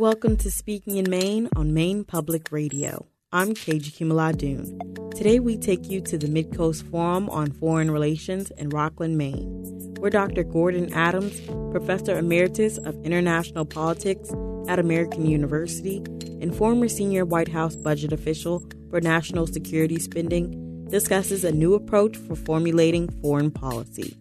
[0.00, 3.06] Welcome to Speaking in Maine on Maine Public Radio.
[3.30, 5.14] I'm KG Kimaladoon.
[5.14, 10.10] Today we take you to the Midcoast Forum on Foreign Relations in Rockland, Maine, where
[10.10, 10.42] Dr.
[10.42, 14.32] Gordon Adams, Professor Emeritus of International Politics
[14.66, 15.98] at American University
[16.40, 22.16] and former senior White House budget official for national security spending, discusses a new approach
[22.16, 24.16] for formulating foreign policy.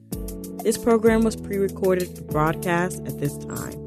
[0.64, 3.83] This program was pre recorded for broadcast at this time.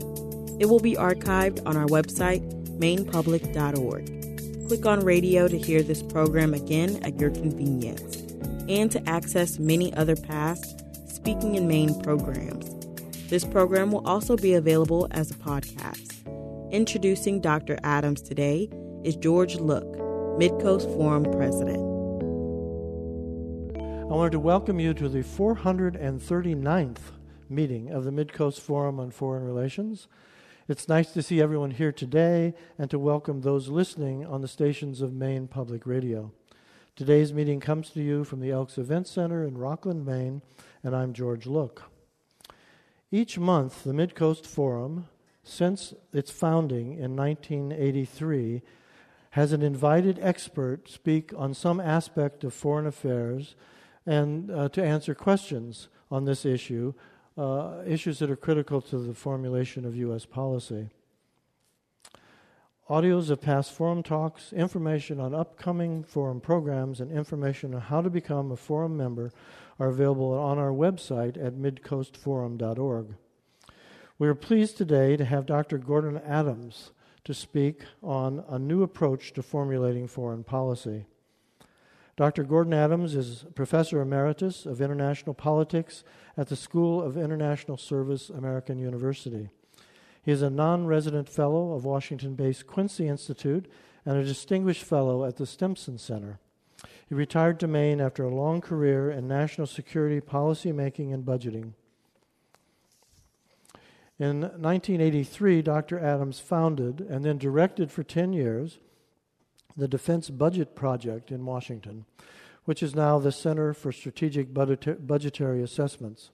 [0.59, 2.43] It will be archived on our website,
[2.79, 4.69] mainepublic.org.
[4.69, 8.17] Click on radio to hear this program again at your convenience
[8.69, 12.71] and to access many other past Speaking in Maine programs.
[13.29, 16.13] This program will also be available as a podcast.
[16.73, 17.79] Introducing Dr.
[17.83, 18.71] Adams today
[19.05, 19.85] is George Look,
[20.39, 21.83] Midcoast Forum President.
[23.79, 26.99] I wanted to welcome you to the 439th
[27.49, 30.09] meeting of the Midcoast Forum on Foreign Relations.
[30.69, 35.01] It's nice to see everyone here today and to welcome those listening on the stations
[35.01, 36.33] of Maine Public Radio.
[36.97, 40.43] Today's meeting comes to you from the Elks Event Center in Rockland, Maine,
[40.83, 41.85] and I'm George Look.
[43.13, 45.07] Each month, the Midcoast Forum,
[45.45, 48.61] since its founding in 1983,
[49.31, 53.55] has an invited expert speak on some aspect of foreign affairs
[54.05, 56.93] and uh, to answer questions on this issue,
[57.37, 60.25] uh, issues that are critical to the formulation of U.S.
[60.25, 60.89] policy.
[62.89, 68.09] Audios of past forum talks, information on upcoming forum programs, and information on how to
[68.09, 69.33] become a forum member
[69.81, 73.15] are available on our website at midcoastforum.org.
[74.19, 75.79] We are pleased today to have Dr.
[75.79, 76.93] Gordon Adams
[77.25, 81.07] to speak on a new approach to formulating foreign policy.
[82.17, 82.45] Dr.
[82.45, 86.03] Gordon Adams is Professor Emeritus of International Politics
[86.35, 89.51] at the School of International Service, American University.
[90.23, 93.71] He is a non resident fellow of Washington based Quincy Institute
[94.07, 96.39] and a distinguished fellow at the Stimson Center.
[97.07, 101.75] He retired to Maine after a long career in national security policy making and budgeting.
[104.19, 105.99] In 1983, Dr.
[105.99, 108.79] Adams founded and then directed for 10 years
[109.77, 112.07] the Defense Budget Project in Washington,
[112.65, 116.31] which is now the Center for Strategic Budgetary Assessments.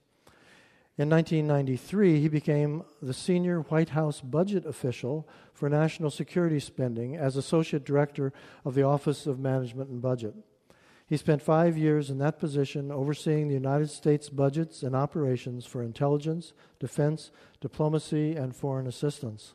[0.99, 7.37] In 1993, he became the senior White House budget official for national security spending as
[7.37, 8.33] Associate Director
[8.65, 10.35] of the Office of Management and Budget.
[11.07, 15.83] He spent five years in that position overseeing the United States budgets and operations for
[15.83, 17.31] intelligence, defense,
[17.61, 19.55] diplomacy, and foreign assistance.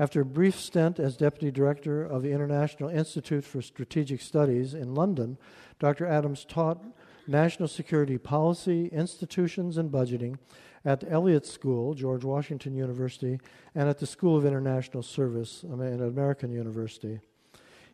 [0.00, 4.94] After a brief stint as deputy director of the International Institute for Strategic Studies in
[4.94, 5.36] London,
[5.78, 6.06] Dr.
[6.06, 6.82] Adams taught
[7.26, 10.38] national security policy, institutions, and budgeting
[10.86, 13.38] at Elliott School, George Washington University,
[13.74, 17.20] and at the School of International Service at American University.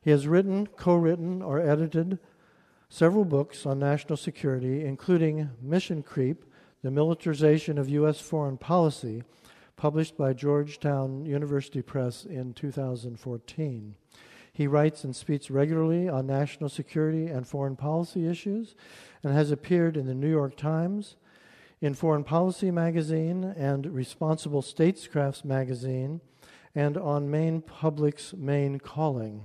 [0.01, 2.21] He has written, co written, or edited
[2.89, 6.45] several books on national security, including Mission Creep
[6.83, 8.21] The Militarization of U.S.
[8.21, 9.25] Foreign Policy
[9.77, 13.95] published by Georgetown University Press in 2014.
[14.53, 18.75] He writes and speaks regularly on national security and foreign policy issues
[19.23, 21.17] and has appeared in the New York Times,
[21.83, 26.23] in Foreign Policy magazine and Responsible Statecraft's magazine,
[26.75, 29.45] and on Maine Public's Maine Calling.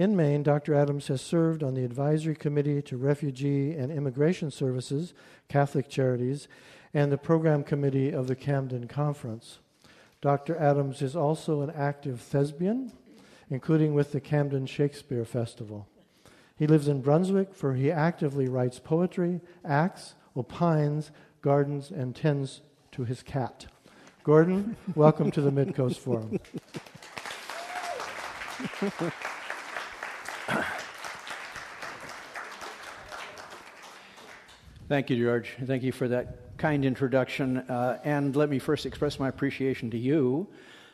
[0.00, 0.72] In Maine, Dr.
[0.72, 5.12] Adams has served on the Advisory Committee to Refugee and Immigration Services,
[5.46, 6.48] Catholic Charities,
[6.94, 9.58] and the program committee of the Camden Conference.
[10.22, 10.56] Dr.
[10.56, 12.92] Adams is also an active thespian,
[13.50, 15.86] including with the Camden Shakespeare Festival.
[16.56, 21.10] He lives in Brunswick, where he actively writes poetry, acts, opines,
[21.42, 22.62] gardens, and tends
[22.92, 23.66] to his cat.
[24.24, 26.40] Gordon, welcome to the Midcoast Forum.
[34.90, 35.54] Thank you, George.
[35.66, 37.58] Thank you for that kind introduction.
[37.58, 40.48] Uh, and let me first express my appreciation to you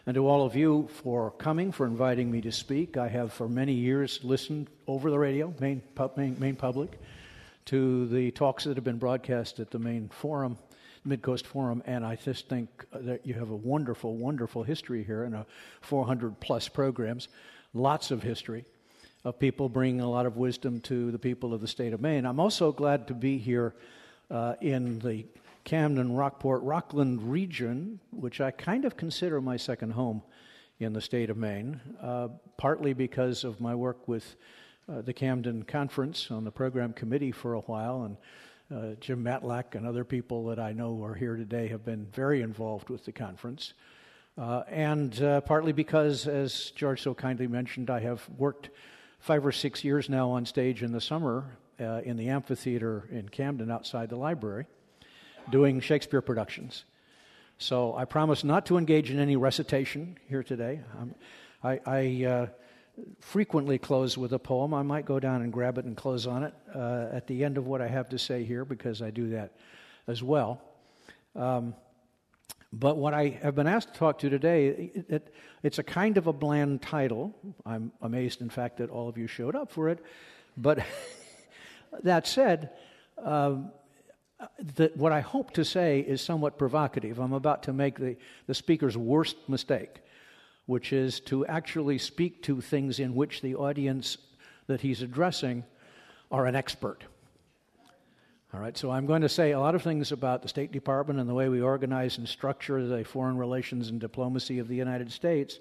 [0.04, 2.98] and to all of you for coming, for inviting me to speak.
[2.98, 5.80] I have for many years listened over the radio, Maine,
[6.14, 7.00] Maine, Maine Public,
[7.64, 10.58] to the talks that have been broadcast at the main Forum,
[11.08, 15.34] Midcoast Forum, and I just think that you have a wonderful, wonderful history here and
[15.34, 15.46] a
[15.80, 17.28] 400 plus programs,
[17.72, 18.66] lots of history
[19.26, 22.24] of people bringing a lot of wisdom to the people of the state of Maine.
[22.24, 23.74] I'm also glad to be here
[24.30, 25.26] uh, in the
[25.64, 30.22] Camden, Rockport, Rockland region, which I kind of consider my second home
[30.78, 34.36] in the state of Maine, uh, partly because of my work with
[34.88, 38.16] uh, the Camden Conference on the program committee for a while, and
[38.72, 42.42] uh, Jim Matlack and other people that I know are here today have been very
[42.42, 43.74] involved with the conference.
[44.38, 48.70] Uh, and uh, partly because, as George so kindly mentioned, I have worked
[49.18, 53.28] five or six years now on stage in the summer uh, in the amphitheater in
[53.28, 54.66] Camden outside the library
[55.50, 56.84] doing Shakespeare productions.
[57.58, 60.80] So I promise not to engage in any recitation here today.
[60.98, 61.14] Um,
[61.62, 62.46] I, I uh,
[63.20, 64.74] frequently close with a poem.
[64.74, 67.56] I might go down and grab it and close on it uh, at the end
[67.56, 69.52] of what I have to say here because I do that
[70.06, 70.60] as well.
[71.34, 71.74] Um,
[72.78, 76.18] but what I have been asked to talk to today, it, it, it's a kind
[76.18, 77.34] of a bland title.
[77.64, 80.04] I'm amazed, in fact, that all of you showed up for it.
[80.58, 80.80] But
[82.02, 82.70] that said,
[83.22, 83.70] um,
[84.94, 87.18] what I hope to say is somewhat provocative.
[87.18, 90.02] I'm about to make the, the speaker's worst mistake,
[90.66, 94.18] which is to actually speak to things in which the audience
[94.66, 95.64] that he's addressing
[96.30, 97.04] are an expert.
[98.56, 101.20] All right, so I'm going to say a lot of things about the State Department
[101.20, 105.12] and the way we organize and structure the foreign relations and diplomacy of the United
[105.12, 105.60] States.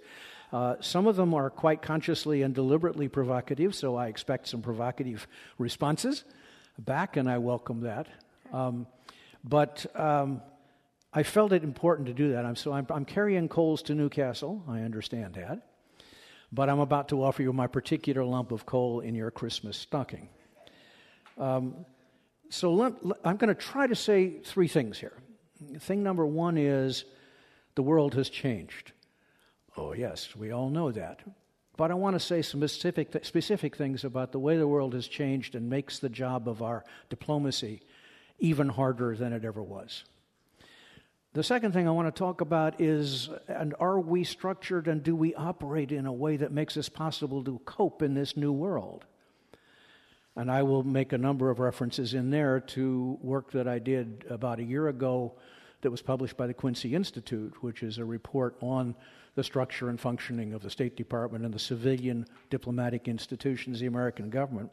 [0.53, 5.27] Uh, some of them are quite consciously and deliberately provocative, so I expect some provocative
[5.57, 6.23] responses
[6.79, 8.07] back, and I welcome that.
[8.53, 8.87] Um,
[9.43, 10.41] but um,
[11.13, 12.45] I felt it important to do that.
[12.45, 14.63] I'm, so I'm, I'm carrying coals to Newcastle.
[14.69, 15.67] I understand that.
[16.53, 20.29] But I'm about to offer you my particular lump of coal in your Christmas stocking.
[21.37, 21.85] Um,
[22.49, 25.17] so let, let, I'm going to try to say three things here.
[25.79, 27.05] Thing number one is
[27.75, 28.91] the world has changed.
[29.77, 31.21] Oh, yes, we all know that.
[31.77, 35.07] But I want to say some specific, specific things about the way the world has
[35.07, 37.81] changed and makes the job of our diplomacy
[38.39, 40.05] even harder than it ever was.
[41.33, 45.17] The second thing I want to talk about is and are we structured and do
[45.17, 49.03] we operate in a way that makes us possible to cope in this new world?
[50.35, 54.25] And I will make a number of references in there to work that I did
[54.29, 55.35] about a year ago
[55.81, 58.95] that was published by the Quincy Institute, which is a report on
[59.35, 64.29] the structure and functioning of the State Department and the civilian diplomatic institutions, the American
[64.29, 64.71] government.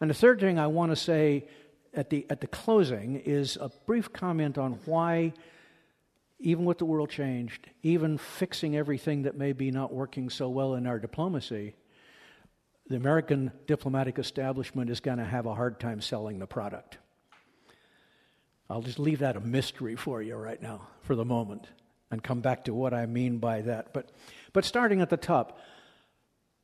[0.00, 1.46] And the third thing I want to say
[1.94, 5.32] at the, at the closing is a brief comment on why,
[6.38, 10.74] even with the world changed, even fixing everything that may be not working so well
[10.74, 11.74] in our diplomacy,
[12.88, 16.98] the American diplomatic establishment is going to have a hard time selling the product.
[18.68, 21.66] I'll just leave that a mystery for you right now for the moment
[22.10, 23.92] and come back to what I mean by that.
[23.92, 24.10] But,
[24.52, 25.58] but starting at the top,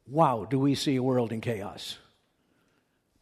[0.06, 1.98] wow, do we see a world in chaos?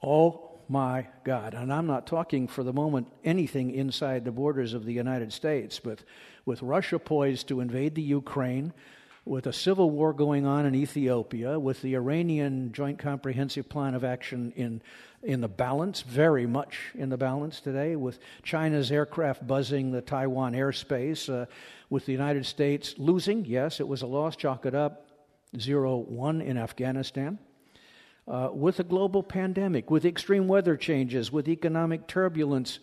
[0.02, 1.54] Oh my God.
[1.54, 5.80] And I'm not talking for the moment anything inside the borders of the United States,
[5.80, 6.02] but
[6.44, 8.72] with Russia poised to invade the Ukraine,
[9.24, 14.04] with a civil war going on in Ethiopia, with the Iranian Joint Comprehensive Plan of
[14.04, 14.82] Action in,
[15.22, 20.54] in the balance, very much in the balance today, with China's aircraft buzzing the Taiwan
[20.54, 21.46] airspace, uh,
[21.90, 25.06] with the United States losing, yes, it was a loss, chalk it up,
[25.58, 27.38] 0 1 in Afghanistan.
[28.30, 32.78] Uh, with a global pandemic, with extreme weather changes, with economic turbulence,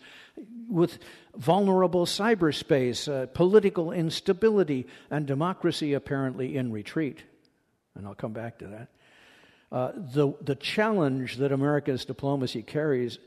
[0.68, 0.98] with
[1.36, 7.22] vulnerable cyberspace, uh, political instability, and democracy apparently in retreat.
[7.94, 8.88] And I'll come back to that.
[9.72, 13.18] Uh, the, the challenge that America's diplomacy carries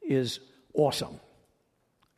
[0.00, 0.40] is
[0.72, 1.20] awesome.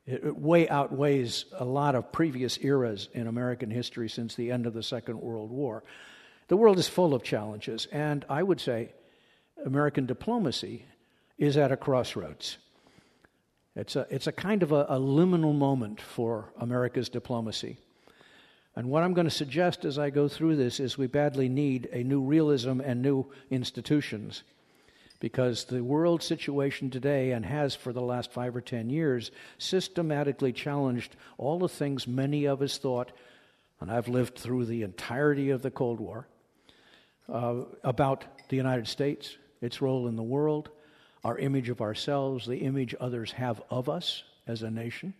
[0.06, 4.66] It, it way outweighs a lot of previous eras in American history since the end
[4.66, 5.82] of the Second World War.
[6.46, 8.92] The world is full of challenges, and I would say
[9.64, 10.84] American diplomacy
[11.36, 12.58] is at a crossroads.
[13.76, 17.76] It's a, it's a kind of a, a liminal moment for America's diplomacy.
[18.74, 21.88] And what I'm going to suggest as I go through this is we badly need
[21.92, 24.42] a new realism and new institutions.
[25.20, 30.52] Because the world situation today, and has for the last five or ten years, systematically
[30.52, 33.10] challenged all the things many of us thought,
[33.80, 36.28] and I've lived through the entirety of the Cold War,
[37.28, 40.70] uh, about the United States, its role in the world,
[41.24, 45.14] our image of ourselves, the image others have of us as a nation.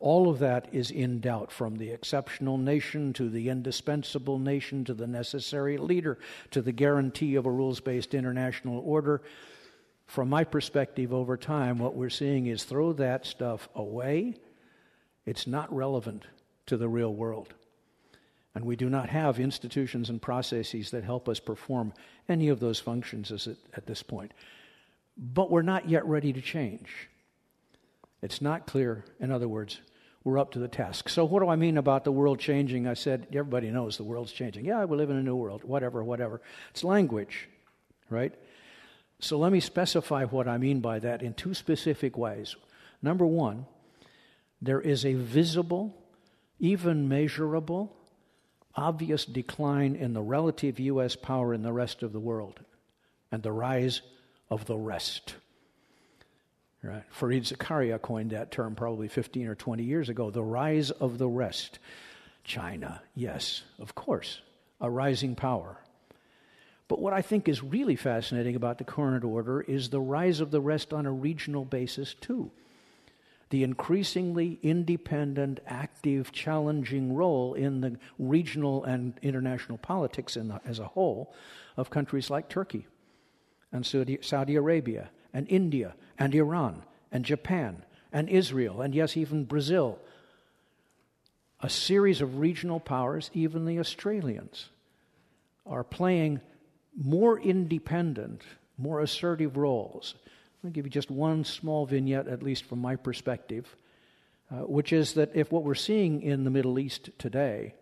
[0.00, 4.94] All of that is in doubt from the exceptional nation to the indispensable nation to
[4.94, 6.18] the necessary leader
[6.50, 9.22] to the guarantee of a rules based international order.
[10.06, 14.34] From my perspective, over time, what we're seeing is throw that stuff away.
[15.24, 16.24] It's not relevant
[16.66, 17.54] to the real world.
[18.54, 21.92] And we do not have institutions and processes that help us perform
[22.28, 24.32] any of those functions at this point
[25.16, 27.08] but we're not yet ready to change.
[28.22, 29.80] It's not clear, in other words,
[30.22, 31.08] we're up to the task.
[31.08, 32.86] So, what do I mean about the world changing?
[32.86, 34.64] I said, everybody knows the world's changing.
[34.64, 36.40] Yeah, we live in a new world, whatever, whatever.
[36.70, 37.48] It's language,
[38.08, 38.34] right?
[39.20, 42.56] So, let me specify what I mean by that in two specific ways.
[43.02, 43.66] Number one,
[44.62, 45.94] there is a visible,
[46.58, 47.94] even measurable,
[48.76, 51.16] obvious decline in the relative U.S.
[51.16, 52.60] power in the rest of the world
[53.30, 54.02] and the rise
[54.50, 55.36] of the rest.
[56.82, 57.04] Right?
[57.18, 61.28] Fareed Zakaria coined that term probably 15 or 20 years ago the rise of the
[61.28, 61.78] rest.
[62.44, 64.40] China, yes, of course,
[64.80, 65.78] a rising power.
[66.88, 70.50] But what I think is really fascinating about the current order is the rise of
[70.50, 72.50] the rest on a regional basis, too
[73.54, 80.88] the increasingly independent, active, challenging role in the regional and international politics the, as a
[80.88, 81.32] whole
[81.76, 82.84] of countries like Turkey
[83.70, 86.82] and Saudi, Saudi Arabia and India and Iran
[87.12, 90.00] and Japan and Israel and, yes, even Brazil.
[91.60, 94.68] A series of regional powers, even the Australians,
[95.64, 96.40] are playing
[97.00, 98.42] more independent,
[98.76, 100.16] more assertive roles
[100.64, 103.76] I'll give you just one small vignette, at least from my perspective,
[104.50, 107.74] uh, which is that if what we're seeing in the Middle East today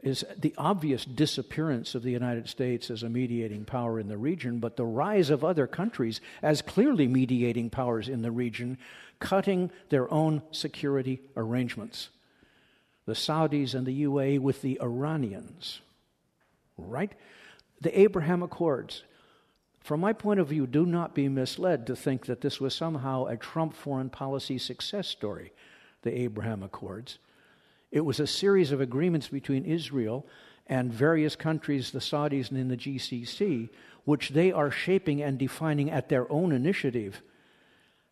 [0.00, 4.60] is the obvious disappearance of the United States as a mediating power in the region,
[4.60, 8.78] but the rise of other countries as clearly mediating powers in the region,
[9.18, 12.10] cutting their own security arrangements.
[13.06, 15.80] The Saudis and the UAE with the Iranians,
[16.78, 17.12] right?
[17.80, 19.02] The Abraham Accords
[19.84, 23.26] from my point of view, do not be misled to think that this was somehow
[23.26, 25.52] a Trump foreign policy success story,
[26.00, 27.18] the Abraham Accords.
[27.92, 30.26] It was a series of agreements between Israel
[30.66, 33.68] and various countries, the Saudis and in the GCC,
[34.06, 37.20] which they are shaping and defining at their own initiative,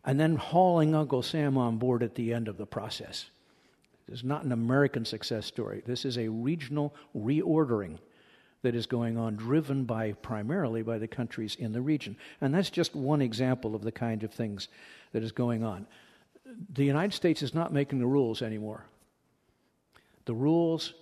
[0.05, 3.31] and then hauling Uncle Sam on board at the end of the process.
[4.07, 5.81] This is not an American success story.
[5.87, 7.97] This is a regional reordering
[8.63, 12.17] that is going on, driven by primarily by the countries in the region.
[12.41, 14.67] And that's just one example of the kind of things
[15.11, 15.85] that is going on.
[16.73, 18.85] The United States is not making the rules anymore.
[20.25, 20.93] The rules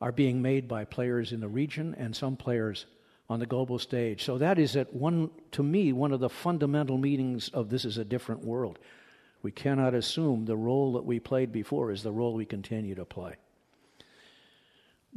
[0.00, 2.86] are being made by players in the region and some players
[3.28, 4.24] on the global stage.
[4.24, 7.98] So that is at one to me one of the fundamental meanings of this is
[7.98, 8.78] a different world.
[9.42, 13.04] We cannot assume the role that we played before is the role we continue to
[13.04, 13.34] play.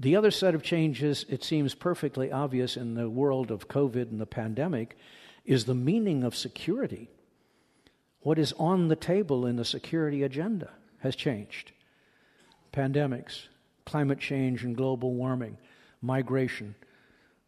[0.02, 4.22] The other set of changes, it seems perfectly obvious in the world of COVID and
[4.22, 4.96] the pandemic,
[5.44, 7.10] is the meaning of security.
[8.22, 11.74] What is on the table in the security agenda has changed.
[12.72, 13.48] Pandemics,
[13.86, 15.58] climate change and global warming,
[16.02, 16.76] migration,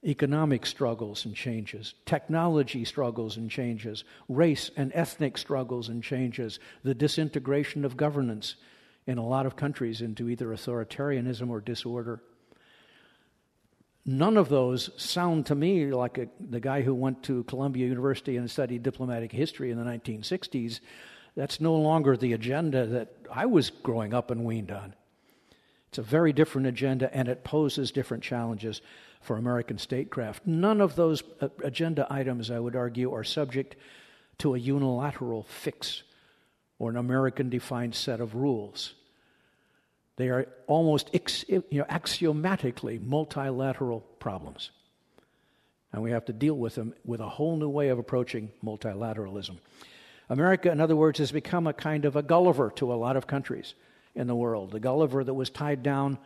[0.04, 6.96] economic struggles and changes, technology struggles and changes, race and ethnic struggles and changes, the
[6.96, 8.56] disintegration of governance
[9.08, 12.22] in a lot of countries into either authoritarianism or disorder.
[14.06, 18.38] None of those sound to me like a, the guy who went to Columbia University
[18.38, 20.80] and studied diplomatic history in the 1960s.
[21.36, 24.96] That's no longer the agenda that I was growing up and weaned on.
[25.90, 28.82] It's a very different agenda, and it poses different challenges
[29.22, 30.48] for American statecraft.
[30.48, 33.76] None of those uh, agenda items, I would argue, are subject
[34.40, 36.04] to a unilateral fix
[36.80, 38.96] or an American defined set of rules.
[40.18, 41.10] They are almost
[41.48, 44.72] you know, axiomatically multilateral problems.
[45.94, 49.58] And we have to deal with them with a whole new way of approaching multilateralism.
[50.30, 53.28] America, in other words, has become a kind of a Gulliver to a lot of
[53.28, 53.74] countries
[54.16, 54.72] in the world.
[54.72, 56.18] The Gulliver that was tied down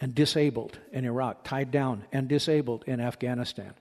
[0.00, 3.74] and disabled in Iraq, tied down and disabled in Afghanistan.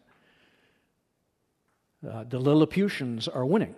[2.08, 3.76] Uh, the Lilliputians are winning.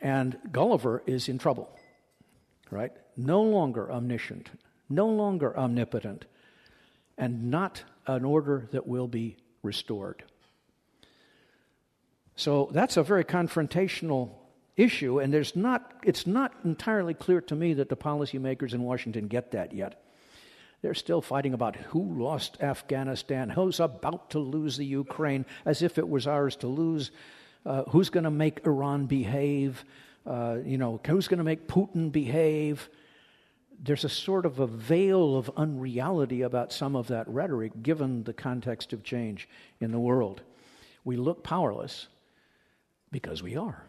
[0.00, 1.70] And Gulliver is in trouble,
[2.70, 2.92] right?
[3.16, 4.50] No longer omniscient,
[4.88, 6.24] no longer omnipotent,
[7.16, 10.24] and not an order that will be restored.
[12.36, 14.30] So that's a very confrontational
[14.76, 19.26] issue, and there's not, it's not entirely clear to me that the policymakers in Washington
[19.26, 20.02] get that yet.
[20.82, 25.98] They're still fighting about who lost Afghanistan, who's about to lose the Ukraine, as if
[25.98, 27.10] it was ours to lose,
[27.66, 29.84] uh, who's going to make Iran behave,
[30.26, 32.88] uh, you know, who's going to make Putin behave
[33.82, 38.32] there's a sort of a veil of unreality about some of that rhetoric given the
[38.32, 39.48] context of change
[39.80, 40.42] in the world.
[41.02, 42.06] We look powerless
[43.10, 43.84] because we are.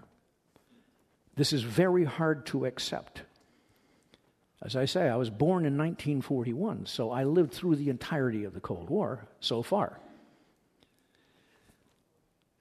[1.36, 3.24] This is very hard to accept.
[4.62, 8.54] As I say, I was born in 1941, so I lived through the entirety of
[8.54, 10.00] the Cold War so far.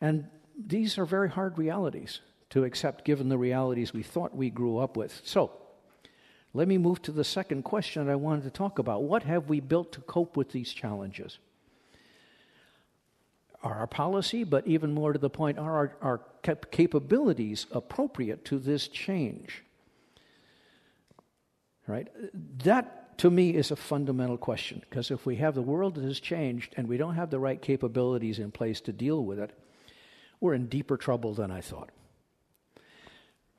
[0.01, 0.27] And
[0.59, 2.21] these are very hard realities
[2.51, 5.21] to accept given the realities we thought we grew up with.
[5.25, 5.53] So,
[6.53, 9.05] let me move to the second question I wanted to talk about.
[9.05, 11.39] What have we built to cope with these challenges?
[13.63, 18.45] Are our policy, but even more to the point, are our, our cap- capabilities appropriate
[18.47, 19.63] to this change?
[21.87, 22.09] Right?
[22.65, 26.21] That to me, is a fundamental question because if we have the world that has
[26.21, 29.51] changed and we don't have the right capabilities in place to deal with it,
[30.41, 31.91] we're in deeper trouble than I thought.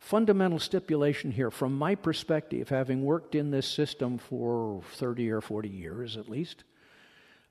[0.01, 5.69] Fundamental stipulation here, from my perspective, having worked in this system for 30 or 40
[5.69, 6.63] years at least,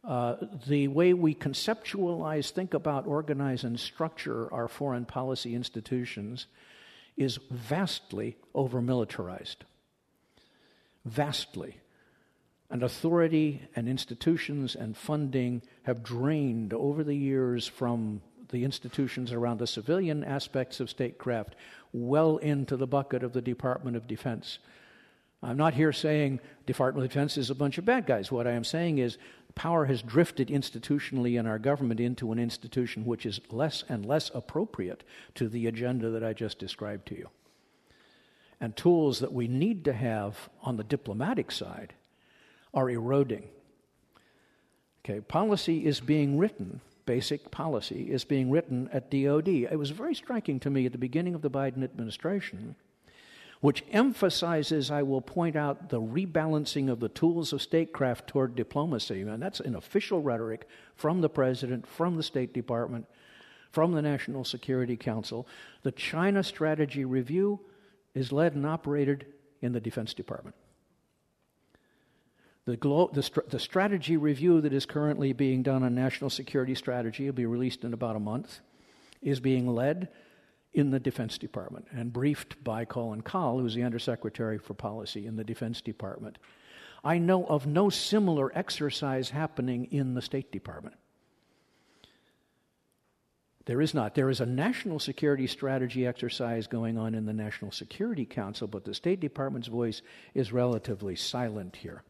[0.02, 0.34] uh,
[0.66, 6.48] the way we conceptualize, think about, organize, and structure our foreign policy institutions
[7.16, 9.64] is vastly over militarized.
[11.04, 11.76] Vastly.
[12.68, 19.58] And authority and institutions and funding have drained over the years from the institutions around
[19.58, 21.54] the civilian aspects of statecraft
[21.92, 24.58] well into the bucket of the Department of Defense.
[25.42, 28.30] I'm not here saying Department of Defense is a bunch of bad guys.
[28.30, 29.16] What I am saying is
[29.54, 34.30] power has drifted institutionally in our government into an institution which is less and less
[34.34, 35.02] appropriate
[35.36, 37.28] to the agenda that I just described to you.
[38.60, 41.94] And tools that we need to have on the diplomatic side
[42.74, 43.44] are eroding.
[45.04, 49.48] Okay, policy is being written, basic policy is being written at DOD.
[49.48, 52.76] It was very striking to me at the beginning of the Biden administration
[53.60, 59.22] which emphasizes, I will point out, the rebalancing of the tools of statecraft toward diplomacy.
[59.22, 63.06] And that's an official rhetoric from the president, from the State Department,
[63.70, 65.48] from the National Security Council.
[65.82, 67.60] The China Strategy Review
[68.14, 69.26] is led and operated
[69.60, 70.56] in the Defense Department.
[72.66, 77.24] The, glo- the, the, strategy review that is currently being done on national security strategy
[77.24, 78.60] will be released in about a month,
[79.22, 80.08] is being led
[80.72, 85.36] in the Defense Department and briefed by Colin Kahl, who's the Undersecretary for Policy in
[85.36, 86.38] the Defense Department.
[87.02, 90.96] I know of no similar exercise happening in the State Department.
[93.66, 94.14] There is not.
[94.14, 98.84] There is a national security strategy exercise going on in the National Security Council, but
[98.84, 100.02] the State Department's voice
[100.34, 102.02] is relatively silent here.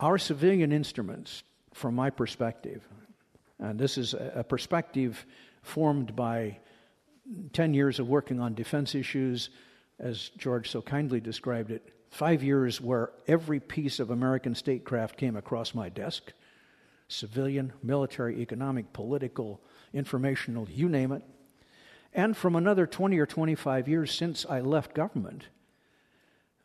[0.00, 1.42] Our civilian instruments,
[1.74, 2.86] from my perspective,
[3.58, 5.26] and this is a perspective
[5.62, 6.58] formed by
[7.52, 9.50] 10 years of working on defense issues,
[9.98, 15.36] as George so kindly described it, five years where every piece of American statecraft came
[15.36, 16.32] across my desk
[17.10, 19.60] civilian, military, economic, political,
[19.94, 21.22] informational, you name it.
[22.12, 25.44] And from another 20 or 25 years since I left government,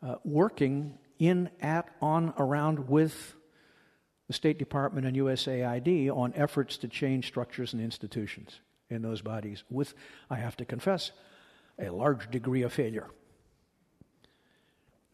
[0.06, 3.36] uh, working in, at, on, around with
[4.28, 8.60] the State Department and USAID on efforts to change structures and institutions
[8.90, 9.94] in those bodies with,
[10.30, 11.12] I have to confess,
[11.80, 13.10] a large degree of failure.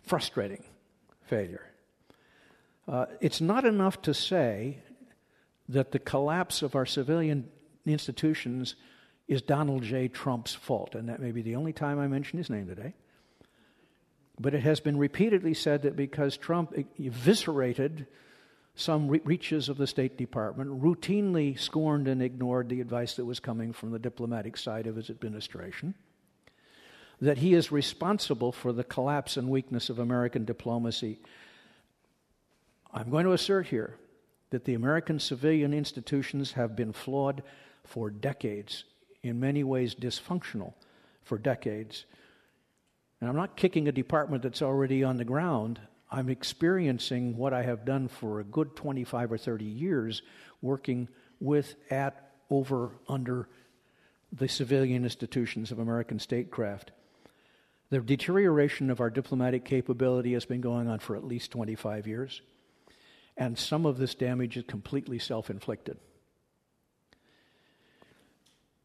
[0.01, 0.63] Frustrating
[1.25, 1.65] failure.
[2.87, 4.79] Uh, it's not enough to say
[5.67, 7.47] that the collapse of our civilian
[7.85, 8.75] institutions
[9.27, 10.07] is Donald J.
[10.07, 12.95] Trump's fault, and that may be the only time I mention his name today.
[14.39, 18.07] But it has been repeatedly said that because Trump eviscerated
[18.75, 23.41] some re- reaches of the State Department, routinely scorned and ignored the advice that was
[23.41, 25.93] coming from the diplomatic side of his administration,
[27.19, 31.19] that he is responsible for the collapse and weakness of American diplomacy.
[32.93, 33.95] I'm going to assert here
[34.51, 37.43] that the American civilian institutions have been flawed
[37.83, 38.85] for decades,
[39.21, 40.73] in many ways dysfunctional
[41.23, 42.05] for decades.
[43.19, 45.79] And I'm not kicking a department that's already on the ground.
[46.11, 50.21] I'm experiencing what I have done for a good 25 or 30 years,
[50.61, 53.47] working with, at, over, under
[54.31, 56.91] the civilian institutions of American statecraft.
[57.89, 62.41] The deterioration of our diplomatic capability has been going on for at least 25 years,
[63.35, 65.97] and some of this damage is completely self inflicted.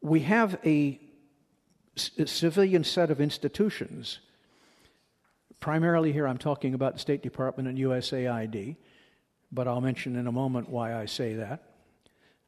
[0.01, 1.01] We have a
[1.97, 4.19] civilian set of institutions
[5.65, 8.77] Primarily here, I'm talking about the State Department and USAID,
[9.51, 11.63] but I'll mention in a moment why I say that.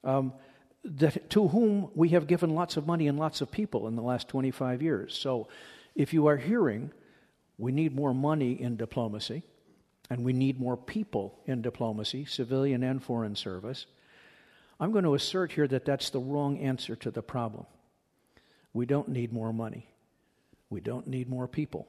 [0.05, 0.35] Um,
[0.85, 4.03] that to whom we have given lots of money and lots of people in the
[4.03, 5.17] last 25 years.
[5.17, 5.49] So
[5.95, 6.93] if you are hearing,
[7.57, 9.45] we need more money in diplomacy,
[10.11, 13.87] and we need more people in diplomacy, civilian and foreign service,
[14.79, 17.65] I'm going to assert here that that's the wrong answer to the problem.
[18.77, 19.89] We don't need more money.
[20.69, 21.89] We don't need more people.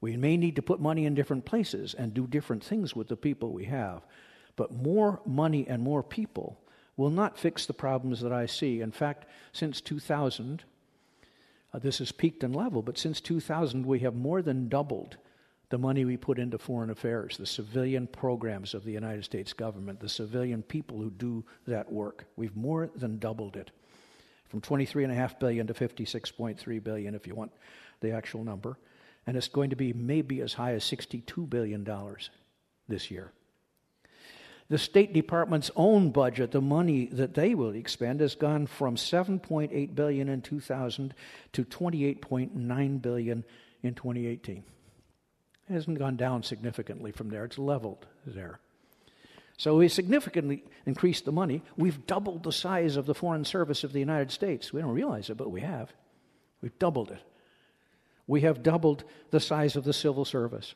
[0.00, 3.18] We may need to put money in different places and do different things with the
[3.18, 4.00] people we have,
[4.56, 6.58] but more money and more people
[6.96, 8.80] will not fix the problems that I see.
[8.80, 10.64] In fact, since 2000,
[11.74, 15.18] uh, this has peaked in level, but since 2000, we have more than doubled
[15.68, 20.00] the money we put into foreign affairs, the civilian programs of the United States government,
[20.00, 22.24] the civilian people who do that work.
[22.36, 23.70] We've more than doubled it
[24.48, 27.52] from 23.5 billion to 56.3 billion, if you want
[28.00, 28.78] the actual number.
[29.26, 31.88] And it's going to be maybe as high as $62 billion
[32.88, 33.32] this year.
[34.68, 39.94] The State Department's own budget, the money that they will expend, has gone from 7.8
[39.94, 41.14] billion in 2000
[41.52, 43.44] to 28.9 billion
[43.82, 44.64] in 2018.
[45.68, 47.44] It hasn't gone down significantly from there.
[47.44, 48.58] It's leveled there.
[49.56, 51.62] So we significantly increased the money.
[51.76, 54.72] We've doubled the size of the Foreign Service of the United States.
[54.72, 55.92] We don't realize it, but we have.
[56.60, 57.22] We've doubled it.
[58.26, 60.74] We have doubled the size of the civil service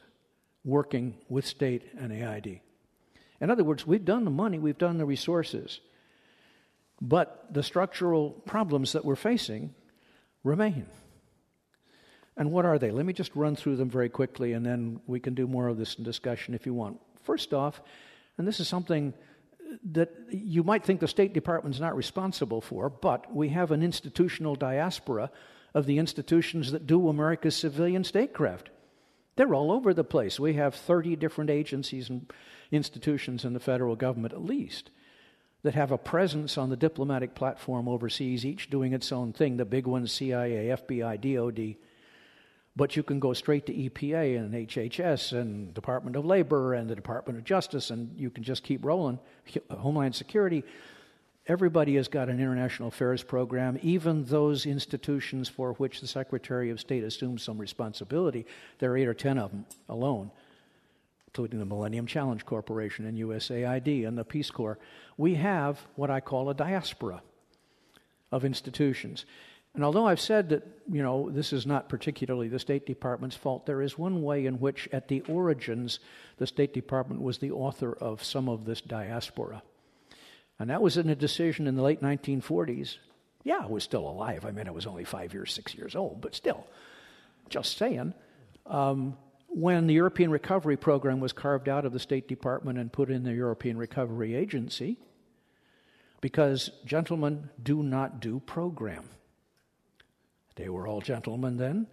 [0.64, 2.60] working with state and AID.
[3.40, 5.80] In other words, we've done the money, we've done the resources,
[7.00, 9.74] but the structural problems that we're facing
[10.44, 10.86] remain.
[12.36, 12.90] And what are they?
[12.90, 15.78] Let me just run through them very quickly, and then we can do more of
[15.78, 17.00] this in discussion if you want.
[17.24, 17.80] First off,
[18.38, 19.12] and this is something
[19.92, 24.54] that you might think the State Department's not responsible for, but we have an institutional
[24.54, 25.30] diaspora
[25.74, 28.70] of the institutions that do America's civilian statecraft.
[29.36, 30.40] They're all over the place.
[30.40, 32.32] We have 30 different agencies and
[32.72, 34.90] institutions in the federal government, at least,
[35.62, 39.56] that have a presence on the diplomatic platform overseas, each doing its own thing.
[39.56, 41.76] The big ones CIA, FBI, DOD.
[42.78, 46.94] But you can go straight to EPA and HHS and Department of Labor and the
[46.94, 49.18] Department of Justice, and you can just keep rolling.
[49.68, 50.62] Homeland Security.
[51.48, 56.78] Everybody has got an international affairs program, even those institutions for which the Secretary of
[56.78, 58.46] State assumes some responsibility.
[58.78, 60.30] There are eight or ten of them alone,
[61.26, 64.78] including the Millennium Challenge Corporation and USAID and the Peace Corps.
[65.16, 67.22] We have what I call a diaspora
[68.30, 69.24] of institutions.
[69.78, 73.64] And although I've said that, you know, this is not particularly the State Department's fault,
[73.64, 76.00] there is one way in which, at the origins,
[76.38, 79.62] the State Department was the author of some of this diaspora.
[80.58, 82.96] And that was in a decision in the late 1940s.
[83.44, 84.44] Yeah, I was still alive.
[84.44, 86.66] I mean, I was only five years, six years old, but still,
[87.48, 88.14] just saying.
[88.66, 93.12] Um, when the European Recovery Program was carved out of the State Department and put
[93.12, 94.98] in the European Recovery Agency,
[96.20, 99.10] because gentlemen do not do program.
[100.58, 101.86] They were all gentlemen then,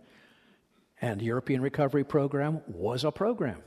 [1.00, 3.62] and the European Recovery Program was a program,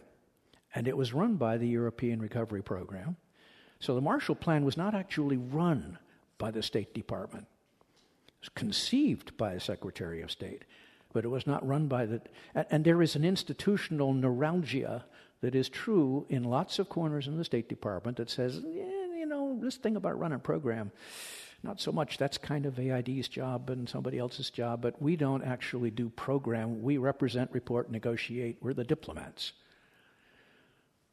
[0.74, 3.16] and it was run by the European Recovery Program.
[3.78, 5.98] So the Marshall Plan was not actually run
[6.36, 7.46] by the State Department.
[8.26, 10.64] It was conceived by the Secretary of State,
[11.12, 12.20] but it was not run by the.
[12.56, 15.04] And, and there is an institutional neuralgia
[15.42, 19.26] that is true in lots of corners in the State Department that says, yeah, you
[19.26, 20.90] know, this thing about running a program,
[21.62, 22.18] not so much.
[22.18, 26.82] That's kind of AID's job and somebody else's job, but we don't actually do program.
[26.82, 28.58] We represent, report, negotiate.
[28.60, 29.52] We're the diplomats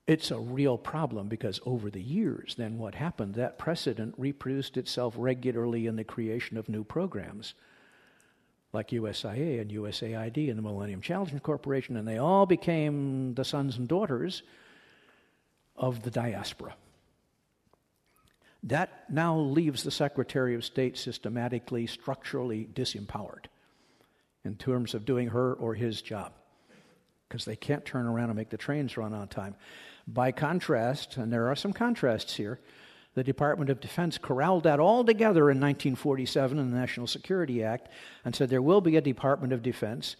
[0.07, 3.35] it's a real problem because over the years, then what happened?
[3.35, 7.55] That precedent reproduced itself regularly in the creation of new programs
[8.71, 13.77] like USIA and USAID and the Millennium Challenge Corporation, and they all became the sons
[13.77, 14.43] and daughters
[15.77, 16.75] of the diaspora.
[18.65, 23.45] That now leaves the Secretary of State systematically, structurally disempowered
[24.43, 26.33] in terms of doing her or his job
[27.27, 29.55] because they can't turn around and make the trains run on time.
[30.07, 32.59] By contrast, and there are some contrasts here,
[33.13, 37.89] the Department of Defense corralled that all together in 1947 in the National Security Act
[38.23, 40.15] and said there will be a Department of Defense,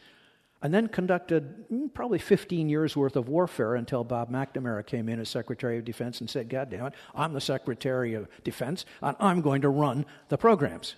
[0.66, 5.20] and then conducted mm, probably 15 years worth of warfare until Bob McNamara came in
[5.20, 9.16] as Secretary of Defense and said, God damn it, I'm the Secretary of Defense, and
[9.20, 10.96] I'm going to run the programs.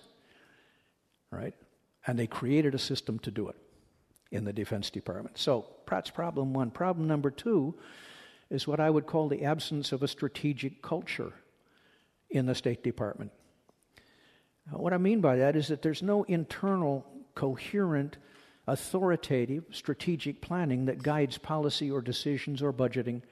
[1.30, 1.52] Right?
[2.06, 3.56] And they created a system to do it
[4.30, 5.36] in the Defense Department.
[5.36, 6.70] So that's problem one.
[6.70, 7.74] Problem number two
[8.48, 11.34] is what I would call the absence of a strategic culture
[12.30, 13.32] in the State Department.
[14.72, 17.04] What I mean by that is that there's no internal,
[17.34, 18.16] coherent,
[18.68, 23.22] authoritative, strategic planning that guides policy or decisions or budgeting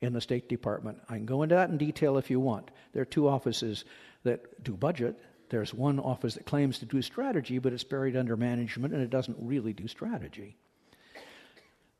[0.00, 0.98] in the State Department.
[1.08, 2.70] I can go into that in detail if you want.
[2.92, 3.84] There are two offices
[4.24, 5.18] that do budget.
[5.48, 9.10] There's one office that claims to do strategy, but it's buried under management and it
[9.10, 10.56] doesn't really do strategy.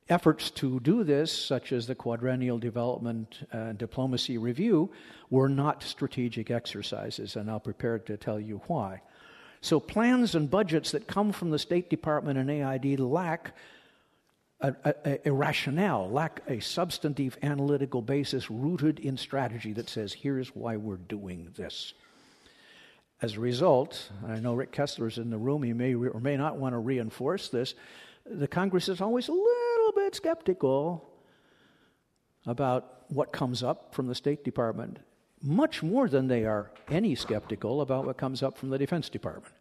[0.07, 4.91] Efforts to do this, such as the Quadrennial Development and Diplomacy Review,
[5.31, 9.01] were not strategic exercises, and I'll prepare to tell you why.
[9.65, 13.55] So, plans and budgets that come from the State Department and AID lack
[14.59, 20.49] a, a, a, rationale, lack a substantive analytical basis rooted in strategy that says, here's
[20.49, 21.95] why we're doing this.
[23.23, 26.57] As a result, I know Rick Kessler's in the room, he may or may not
[26.57, 27.73] want to reinforce this.
[28.23, 31.09] The Congress is always a little bit skeptical
[32.45, 34.99] about what comes up from the State Department,
[35.41, 39.54] much more than they are any skeptical about what comes up from the Defense Department,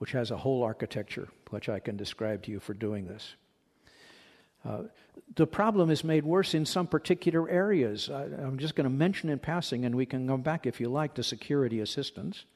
[0.00, 3.34] which has a whole architecture, which I can describe to you for doing this.
[4.64, 4.84] Uh,
[5.36, 8.08] the problem is made worse in some particular areas.
[8.08, 10.88] I, I'm just going to mention in passing, and we can go back if you
[10.88, 12.46] like to security assistance.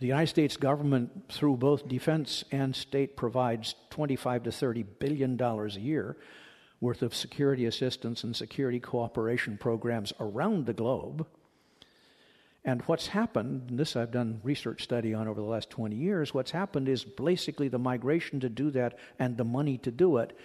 [0.00, 5.76] The United States government, through both defense and state, provides 25 to 30 billion dollars
[5.76, 6.16] a year
[6.80, 11.28] worth of security assistance and security cooperation programs around the globe.
[12.64, 16.32] And what's happened, and this I've done research study on over the last 20 years,
[16.32, 20.36] what's happened is basically the migration to do that and the money to do it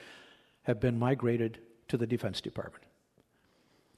[0.64, 2.84] have been migrated to the Defense Department.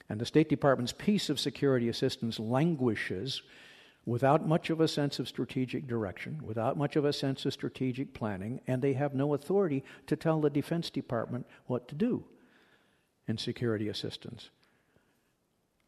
[0.10, 3.42] And the State Department's piece of security assistance languishes
[4.06, 8.14] without much of a sense of strategic direction, without much of a sense of strategic
[8.14, 12.26] planning, and they have no authority to tell the Defense Department what to do
[13.28, 14.50] in security assistance.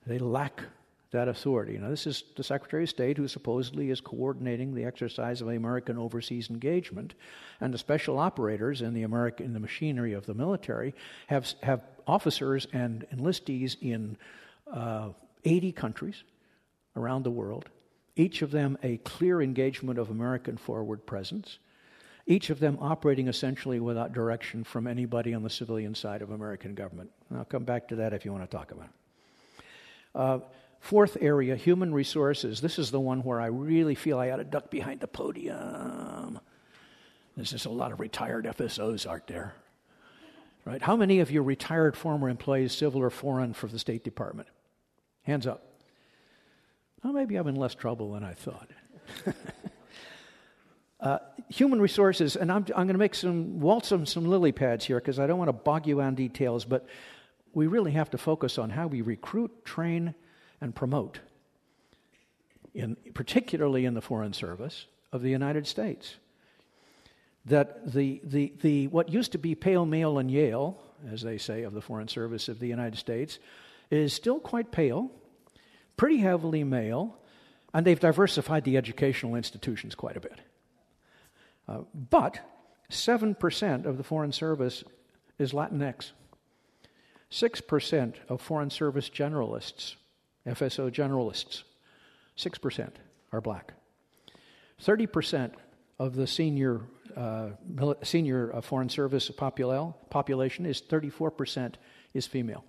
[0.06, 0.63] They lack
[1.12, 1.78] that authority.
[1.78, 5.97] Now, this is the Secretary of State who supposedly is coordinating the exercise of American
[5.97, 7.13] overseas engagement,
[7.60, 10.93] and the special operators in the American in the machinery of the military
[11.28, 14.17] have have officers and enlistees in
[14.71, 15.10] uh,
[15.43, 16.24] 80 countries
[16.95, 17.69] around the world
[18.15, 21.60] each of them a clear engagement of American forward presence,
[22.28, 26.76] each of them operating essentially without direction from anybody on the civilian side of American
[26.76, 27.10] government.
[27.30, 29.63] And I'll come back to that if you want to talk about it.
[30.13, 30.39] Uh,
[30.82, 32.60] fourth area, human resources.
[32.60, 36.39] This is the one where I really feel I ought to duck behind the podium.
[37.38, 39.54] There's just a lot of retired FSOs, aren't there?
[40.65, 40.82] Right?
[40.82, 44.50] How many of you retired former employees, civil or foreign, for the State Department?
[45.24, 45.63] Hands up.
[47.04, 48.70] Well, maybe I'm in less trouble than I thought.
[51.00, 54.86] uh, human resources, and I'm, I'm going to make some waltz some, some lily pads
[54.86, 56.88] here because I don't want to bog you on details, but
[57.54, 60.13] we really have to focus on how we recruit, train,
[60.62, 61.19] and promote,
[62.74, 66.15] in, particularly in the Foreign Service of the United States.
[67.45, 70.78] That the, the, the, what used to be pale male and Yale,
[71.12, 73.39] as they say, of the Foreign Service of the United States,
[73.89, 75.12] is still quite pale
[76.02, 77.15] pretty heavily male,
[77.76, 80.39] and they've diversified the educational institutions quite a bit.
[81.67, 82.39] Uh, but
[82.89, 84.84] 7% of the Foreign Service
[85.38, 86.10] is Latinx.
[87.32, 89.93] 6% of Foreign Service generalists,
[90.45, 91.63] FSO generalists,
[92.38, 92.89] 6%
[93.32, 93.73] are black.
[94.84, 95.51] 30%
[95.99, 96.82] of the senior,
[97.15, 97.49] uh,
[98.04, 101.75] senior uh, Foreign Service population is 34%
[102.13, 102.63] is female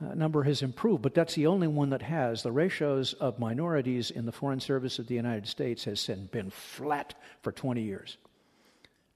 [0.00, 2.42] number has improved, but that's the only one that has.
[2.42, 7.14] The ratios of minorities in the Foreign Service of the United States has been flat
[7.42, 8.18] for 20 years.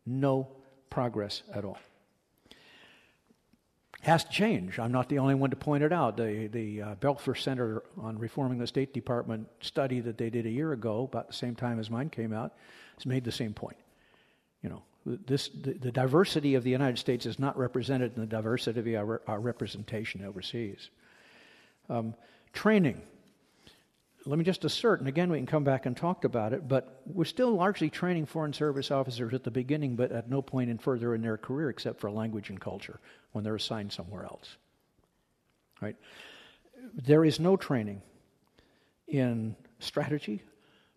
[0.07, 0.49] No
[0.89, 1.79] progress at all.
[4.03, 4.79] Has to change.
[4.79, 6.17] I'm not the only one to point it out.
[6.17, 10.51] The, the uh, Belfer Center on Reforming the State Department study that they did a
[10.51, 12.55] year ago, about the same time as mine came out,
[12.97, 13.77] has made the same point.
[14.63, 18.27] You know, this, the, the, diversity of the United States is not represented in the
[18.27, 20.89] diversity of our, our representation overseas.
[21.91, 22.15] Um,
[22.55, 23.03] training.
[24.25, 27.03] Let me just assert, and again, we can come back and talk about it, but
[27.07, 30.79] we're still largely training Foreign Service officers at the beginning, but at no point in
[30.79, 32.99] further in their career except for language and culture
[33.33, 34.57] when they're assigned somewhere else.
[35.81, 35.97] Right?
[36.95, 38.03] There is no training
[39.07, 40.43] in strategy,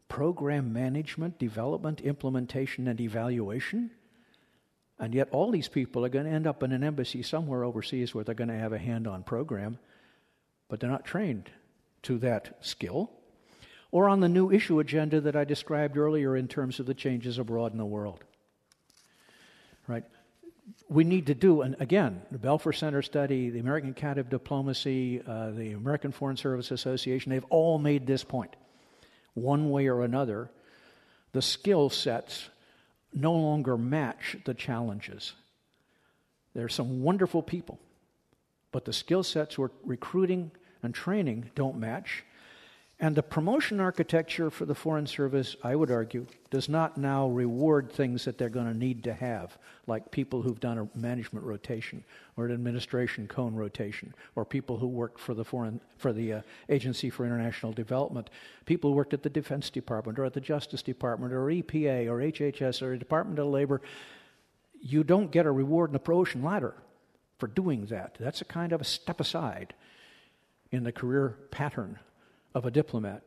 [0.08, 3.92] program management, development, implementation, and evaluation.
[5.00, 8.14] And yet, all these people are going to end up in an embassy somewhere overseas
[8.14, 9.80] where they're going to have a hand on program,
[10.70, 11.50] but they're not trained
[12.04, 13.12] to that skill.
[13.92, 17.38] Or on the new issue agenda that I described earlier in terms of the changes
[17.38, 18.24] abroad in the world.
[19.88, 20.04] Right?
[20.90, 25.22] We need to do, and again, the Belfer Center study, the American Academy of Diplomacy,
[25.26, 28.56] uh, the American Foreign Service Association, they've all made this point
[29.34, 30.50] one way or another,
[31.32, 32.50] the skill sets
[33.14, 35.34] no longer match the challenges.
[36.54, 37.80] There are some wonderful people,
[38.72, 40.52] but the skill sets we're recruiting
[40.84, 42.24] and training don't match.
[43.00, 47.92] And the promotion architecture for the Foreign Service, I would argue, does not now reward
[47.92, 52.04] things that they're going to need to have, like people who've done a management rotation
[52.38, 56.42] or an administration cone rotation, or people who worked for the foreign for the uh,
[56.70, 58.30] Agency for International Development,
[58.66, 62.20] people who worked at the Defense Department or at the Justice Department or EPA or
[62.20, 63.82] HHS or Department of Labor.
[64.80, 66.76] You don't get a reward in the promotion ladder
[67.40, 68.16] for doing that.
[68.20, 69.74] That's a kind of a step aside
[70.72, 72.00] in the career pattern
[72.54, 73.24] of a diplomat,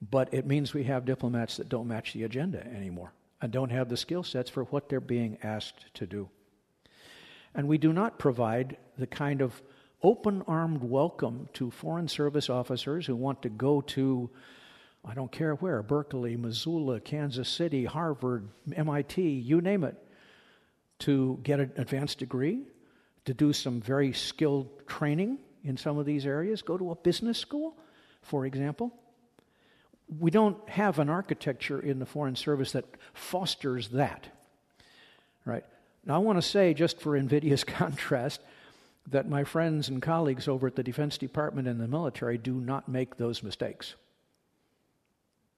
[0.00, 3.88] but it means we have diplomats that don't match the agenda anymore and don't have
[3.88, 6.28] the skill sets for what they're being asked to do.
[7.54, 9.60] And we do not provide the kind of
[10.02, 14.30] open armed welcome to Foreign Service officers who want to go to,
[15.04, 19.96] I don't care where, Berkeley, Missoula, Kansas City, Harvard, MIT, you name it,
[21.00, 22.62] to get an advanced degree,
[23.24, 27.38] to do some very skilled training in some of these areas, go to a business
[27.38, 27.76] school,
[28.22, 28.92] for example.
[30.18, 34.26] We don't have an architecture in the Foreign Service that fosters that.
[35.44, 35.64] Right?
[36.04, 38.40] Now, I want to say, just for invidious contrast,
[39.10, 42.88] that my friends and colleagues over at the Defense Department and the military do not
[42.88, 43.94] make those mistakes.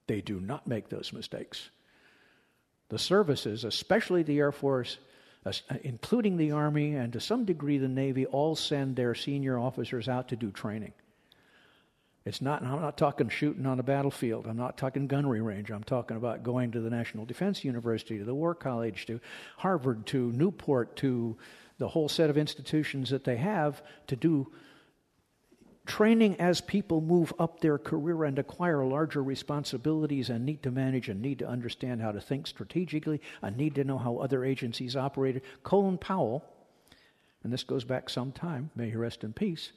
[0.07, 1.71] They do not make those mistakes.
[2.89, 4.99] The services, especially the Air Force,
[5.83, 10.29] including the Army and to some degree the Navy, all send their senior officers out
[10.29, 10.93] to do training.
[12.25, 14.47] It's not, I'm not talking shooting on a battlefield.
[14.47, 15.71] I'm not talking gunnery range.
[15.71, 19.21] I'm talking about going to the National Defense University, to the War College, to
[19.57, 21.39] Harvard, to Newport, to
[21.79, 24.53] the whole set of institutions that they have to do
[25.87, 31.09] training as people move up their career and acquire larger responsibilities and need to manage
[31.09, 34.95] and need to understand how to think strategically and need to know how other agencies
[34.95, 35.43] operate.
[35.63, 36.45] Colin Powell,
[37.43, 39.73] and this goes back some time, may he rest in peace,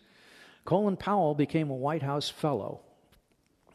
[0.66, 2.82] Colin Powell became a White House fellow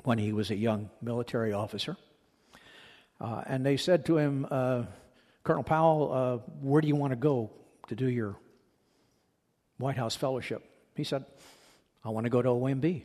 [0.05, 1.97] when he was a young military officer.
[3.21, 4.85] Uh, and they said to him, uh,
[5.43, 7.51] Colonel Powell, uh, where do you want to go
[7.89, 8.37] to do your
[9.79, 10.63] White House fellowship?
[10.95, 11.25] He said,
[12.05, 13.03] I want to go to OMB.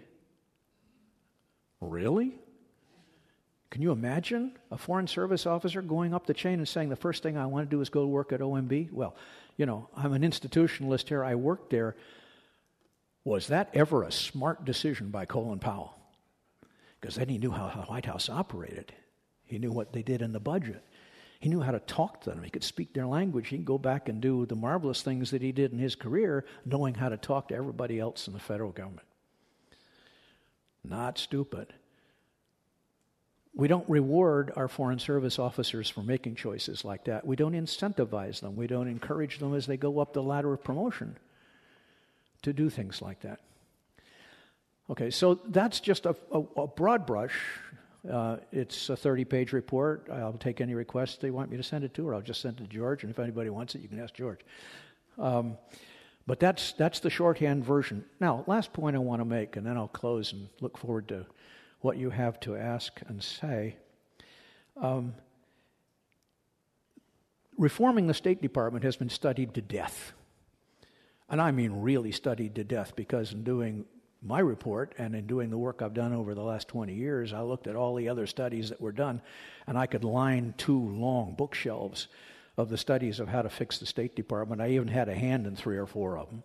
[1.81, 2.35] Really?
[3.69, 7.23] Can you imagine a Foreign Service officer going up the chain and saying, the first
[7.23, 8.91] thing I want to do is go work at OMB?
[8.91, 9.15] Well,
[9.57, 11.23] you know, I'm an institutionalist here.
[11.23, 11.95] I worked there.
[13.25, 15.95] Was that ever a smart decision by Colin Powell?
[16.99, 18.93] Because then he knew how the White House operated.
[19.45, 20.83] He knew what they did in the budget.
[21.39, 22.43] He knew how to talk to them.
[22.43, 23.49] He could speak their language.
[23.49, 26.45] He could go back and do the marvelous things that he did in his career,
[26.65, 29.07] knowing how to talk to everybody else in the federal government.
[30.83, 31.73] Not stupid.
[33.55, 37.25] We don't reward our Foreign Service officers for making choices like that.
[37.25, 38.55] We don't incentivize them.
[38.55, 41.17] We don't encourage them as they go up the ladder of promotion
[42.43, 43.39] to do things like that.
[44.89, 47.33] Okay, so that's just a, a, a broad brush
[48.09, 50.09] uh, it's a 30 page report.
[50.11, 52.59] I'll take any requests they want me to send it to, or I'll just send
[52.59, 53.03] it to George.
[53.03, 54.41] And if anybody wants it, you can ask George.
[55.17, 55.57] Um,
[56.27, 58.03] but that's, that's the shorthand version.
[58.19, 61.25] Now, last point I want to make, and then I'll close and look forward to
[61.79, 63.77] what you have to ask and say.
[64.75, 65.15] Um,
[67.57, 70.13] reforming the State Department has been studied to death.
[71.33, 73.85] And I mean really studied to death because in doing
[74.21, 77.41] my report and in doing the work I've done over the last 20 years, I
[77.41, 79.19] looked at all the other studies that were done,
[79.65, 82.07] and I could line two long bookshelves
[82.55, 84.61] of the studies of how to fix the State Department.
[84.61, 86.43] I even had a hand in three or four of them.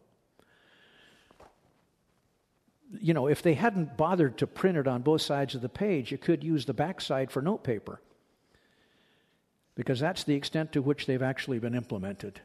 [2.98, 6.12] You know, if they hadn't bothered to print it on both sides of the page,
[6.12, 8.00] you could use the backside for notepaper.
[9.74, 12.40] Because that's the extent to which they've actually been implemented.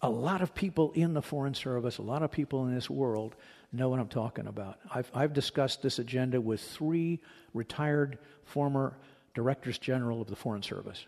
[0.00, 3.34] A lot of people in the Foreign Service, a lot of people in this world
[3.72, 4.78] know what I'm talking about.
[4.94, 7.20] I've, I've discussed this agenda with three
[7.52, 8.96] retired former
[9.34, 11.04] directors general of the Foreign Service.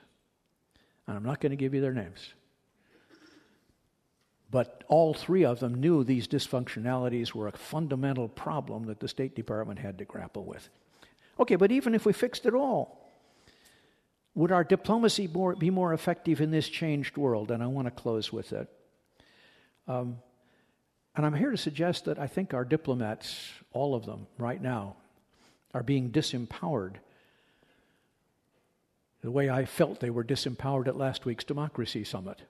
[1.07, 2.35] And I'm not going to give you their names.
[4.51, 9.37] But all three of them knew these dysfunctionalities were a fundamental problem that the State
[9.37, 10.69] Department had to grapple with.
[11.39, 13.13] Okay, but even if we fixed it all,
[14.35, 17.51] would our diplomacy more, be more effective in this changed world?
[17.53, 18.69] And I want to close with it.
[19.91, 20.19] Um,
[21.17, 24.95] and I'm here to suggest that I think our diplomats, all of them right now,
[25.75, 26.95] are being disempowered
[29.23, 32.41] the way I felt they were disempowered at last week's Democracy Summit.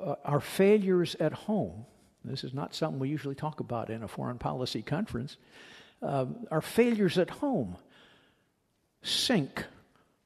[0.00, 1.86] Uh, our failures at home,
[2.22, 5.38] this is not something we usually talk about in a foreign policy conference,
[6.02, 7.76] uh, our failures at home
[9.02, 9.64] sink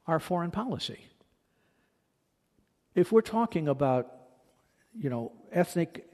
[0.08, 1.06] our foreign policy.
[2.94, 4.15] If we're talking about,
[4.98, 6.06] you know, ethnic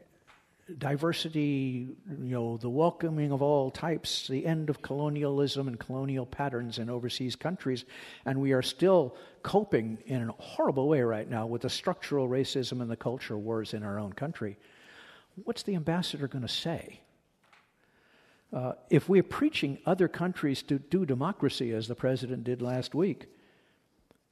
[0.79, 6.79] diversity, you know, the welcoming of all types, the end of colonialism and colonial patterns
[6.79, 7.85] in overseas countries,
[8.25, 12.81] and we are still coping in a horrible way right now with the structural racism
[12.81, 14.57] and the culture wars in our own country.
[15.45, 17.01] What's the ambassador going to say?
[18.53, 23.27] Uh, if we're preaching other countries to do democracy, as the president did last week,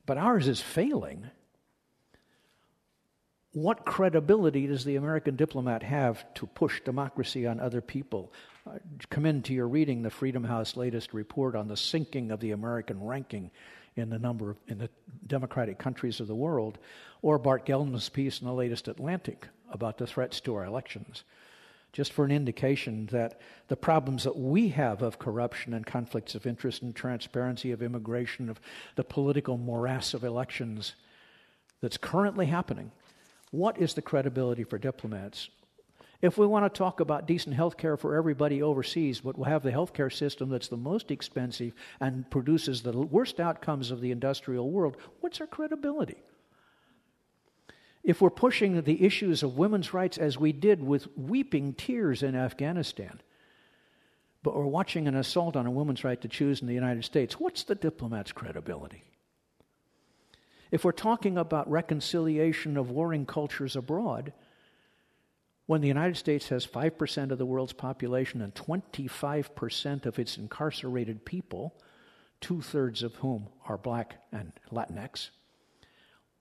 [0.06, 1.30] but ours is failing,
[3.52, 8.32] what credibility does the American diplomat have to push democracy on other people?
[8.66, 8.78] Uh,
[9.08, 13.02] commend to your reading the Freedom House latest report on the sinking of the American
[13.02, 13.50] ranking
[13.96, 14.88] in the number of, in the
[15.26, 16.78] democratic countries of the world,
[17.22, 21.24] or Bart Gellman's piece in the latest Atlantic about the threats to our elections.
[21.92, 26.46] Just for an indication that the problems that we have of corruption and conflicts of
[26.46, 28.60] interest and transparency of immigration, of
[28.94, 30.94] the political morass of elections
[31.80, 32.92] that's currently happening,
[33.50, 35.48] What is the credibility for diplomats?
[36.22, 39.62] If we want to talk about decent health care for everybody overseas, but we'll have
[39.62, 44.10] the health care system that's the most expensive and produces the worst outcomes of the
[44.10, 46.22] industrial world, what's our credibility?
[48.02, 52.34] If we're pushing the issues of women's rights as we did with weeping tears in
[52.34, 53.20] Afghanistan,
[54.42, 57.38] but we're watching an assault on a woman's right to choose in the United States,
[57.38, 59.04] what's the diplomat's credibility?
[60.70, 64.32] If we're talking about reconciliation of warring cultures abroad,
[65.66, 71.24] when the United States has 5% of the world's population and 25% of its incarcerated
[71.24, 71.74] people,
[72.40, 75.30] two thirds of whom are black and Latinx,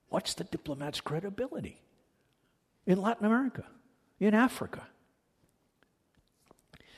[0.10, 1.82] what's the diplomat's credibility
[2.86, 3.66] in Latin America,
[4.20, 4.88] in Africa?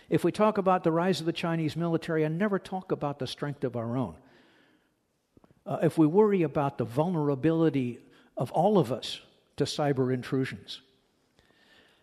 [0.10, 3.28] If we talk about the rise of the Chinese military and never talk about the
[3.28, 4.16] strength of our own,
[5.66, 8.00] uh, if we worry about the vulnerability
[8.38, 9.20] of all of us
[9.58, 10.82] to cyber intrusions,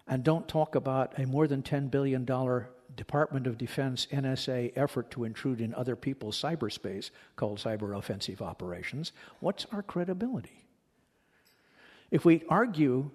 [0.07, 2.25] and don't talk about a more than $10 billion
[2.97, 9.13] Department of Defense NSA effort to intrude in other people's cyberspace called cyber offensive operations,
[9.41, 10.65] what's our credibility?
[12.11, 13.11] If we argue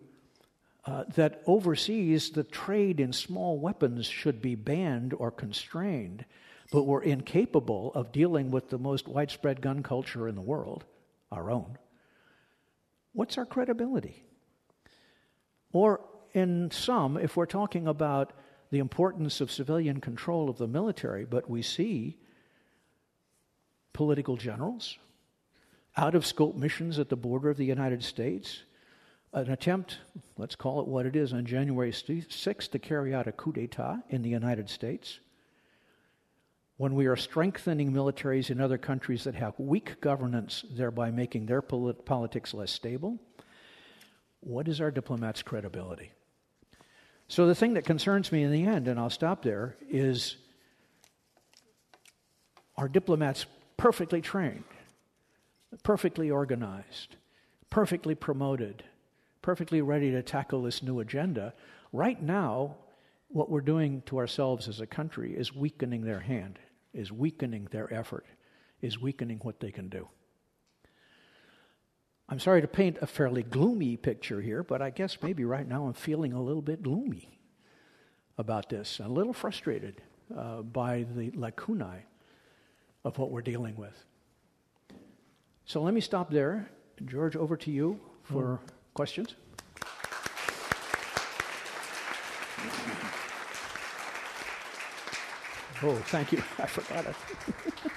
[0.86, 6.26] uh, that overseas the trade in small weapons should be banned or constrained,
[6.74, 10.84] but we're incapable of dealing with the most widespread gun culture in the world,
[11.32, 11.78] our own,
[13.12, 14.24] what's our credibility?
[15.72, 16.02] Or
[16.34, 18.34] in some, if we're talking about
[18.72, 22.18] the importance of civilian control of the military, but we see
[23.94, 24.98] political generals,
[25.96, 28.64] out of scope missions at the border of the United States,
[29.32, 30.00] an attempt,
[30.40, 33.98] let's call it what it is, on January 6th to carry out a coup d'etat
[34.10, 35.20] in the United States.
[36.78, 41.62] When we are strengthening militaries in other countries that have weak governance, thereby making their
[41.62, 43.20] polit- politics less stable,
[44.40, 46.12] what is our diplomats' credibility?
[47.28, 50.38] So, the thing that concerns me in the end, and I'll stop there, is
[52.76, 53.46] are diplomats
[53.78, 54.64] perfectly trained,
[55.84, 57.16] perfectly organized,
[57.70, 58.84] perfectly promoted,
[59.42, 61.54] perfectly ready to tackle this new agenda?
[61.92, 62.76] Right now,
[63.34, 66.60] what we're doing to ourselves as a country is weakening their hand,
[66.94, 68.26] is weakening their effort,
[68.82, 70.08] is weakening what they can do.
[72.30, 75.86] I'm sorry to paint a fairly gloomy picture here, but I guess maybe right now
[75.86, 77.40] I'm feeling a little bit gloomy
[78.38, 80.02] about this, a little frustrated
[80.36, 82.06] uh, by the lacunae
[83.04, 84.06] of what we're dealing with.
[85.66, 86.70] So let me stop there.
[87.06, 88.70] George, over to you for mm.
[88.94, 89.36] questions.
[95.84, 96.38] Oh, thank you.
[96.60, 97.16] I forgot it.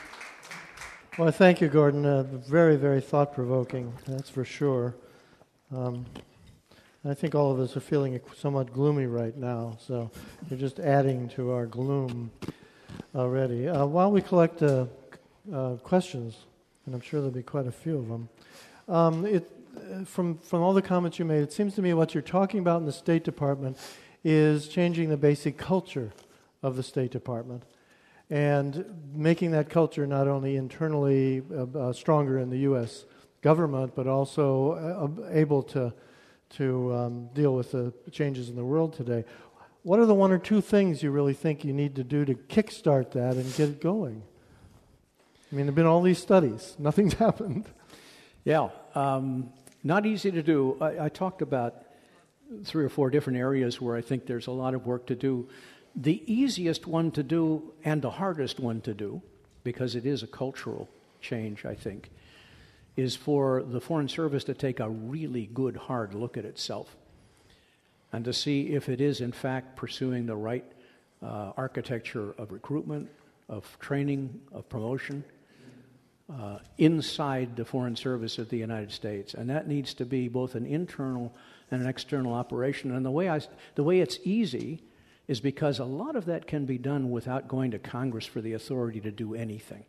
[1.18, 2.05] Well, thank you, Gordon.
[2.05, 4.95] Uh, very, very thought provoking, that's for sure.
[5.74, 6.05] Um,
[7.07, 10.11] I think all of us are feeling somewhat gloomy right now, so
[10.51, 12.30] you're just adding to our gloom
[13.14, 13.66] already.
[13.66, 14.84] Uh, while we collect uh,
[15.51, 16.37] uh, questions,
[16.84, 18.28] and I'm sure there'll be quite a few of them,
[18.87, 22.12] um, it, uh, from, from all the comments you made, it seems to me what
[22.12, 23.78] you're talking about in the State Department
[24.22, 26.12] is changing the basic culture
[26.62, 27.62] of the State Department
[28.31, 33.05] and making that culture not only internally uh, uh, stronger in the U.S.
[33.41, 34.72] government, but also
[35.20, 35.93] uh, able to
[36.49, 39.24] to um, deal with the changes in the world today.
[39.83, 42.35] What are the one or two things you really think you need to do to
[42.35, 44.22] kickstart that and get it going?
[45.51, 47.66] I mean, there have been all these studies, nothing's happened.
[48.45, 49.53] Yeah, um,
[49.83, 50.77] not easy to do.
[50.81, 51.83] I, I talked about
[52.64, 55.49] three or four different areas where I think there's a lot of work to do.
[55.97, 59.22] The easiest one to do and the hardest one to do,
[59.64, 60.88] because it is a cultural
[61.22, 62.11] change, I think,
[62.97, 66.94] is for the Foreign Service to take a really good, hard look at itself
[68.12, 70.64] and to see if it is, in fact, pursuing the right
[71.22, 73.09] uh, architecture of recruitment,
[73.49, 75.24] of training, of promotion.
[76.28, 80.57] Uh, inside the Foreign Service of the United States, and that needs to be both
[80.57, 81.32] an internal
[81.70, 82.90] and an external operation.
[82.90, 83.40] And the way I,
[83.76, 84.82] the way it's easy
[85.29, 88.53] is because a lot of that can be done without going to Congress for the
[88.53, 89.85] authority to do anything.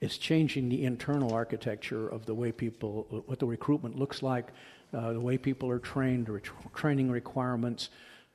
[0.00, 4.48] It's changing the internal architecture of the way people, what the recruitment looks like,
[4.92, 6.40] uh, the way people are trained, re-
[6.74, 7.90] training requirements,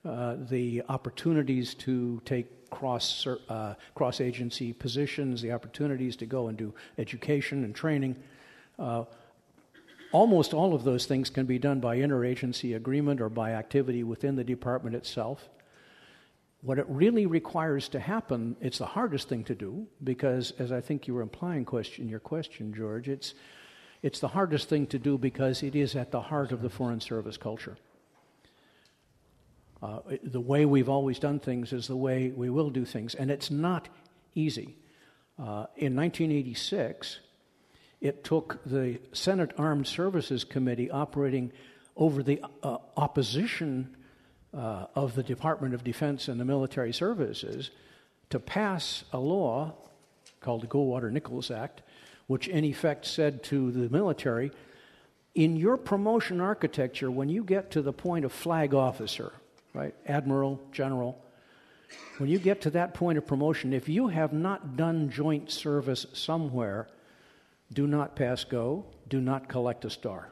[0.05, 6.57] uh, the opportunities to take cross uh, cross agency positions, the opportunities to go and
[6.57, 8.15] do education and training.
[10.11, 14.35] Almost all of those things can be done by interagency agreement or by activity within
[14.35, 15.47] the department itself.
[16.61, 20.81] What it really requires to happen, it's the hardest thing to do because, as I
[20.81, 23.33] think you were implying question, your question, George, it's
[24.01, 27.01] It's the hardest thing to do because it is at the heart of the Foreign
[27.01, 27.77] Service culture.
[29.81, 33.31] Uh, the way we've always done things is the way we will do things, and
[33.31, 33.87] it's not
[34.35, 34.77] easy.
[35.37, 37.19] Uh, in 1986,
[38.01, 41.51] it took the Senate Armed Services Committee operating
[41.97, 43.95] over the uh, opposition
[44.53, 47.71] uh, of the Department of Defense and the military services
[48.29, 49.73] to pass a law
[50.39, 51.81] called the Goldwater Nichols Act,
[52.27, 54.51] which in effect said to the military,
[55.35, 59.33] in your promotion architecture, when you get to the point of flag officer,
[59.73, 61.23] right, admiral, general,
[62.17, 66.05] when you get to that point of promotion, if you have not done joint service
[66.13, 66.87] somewhere,
[67.71, 70.31] do not pass go, do not collect a star.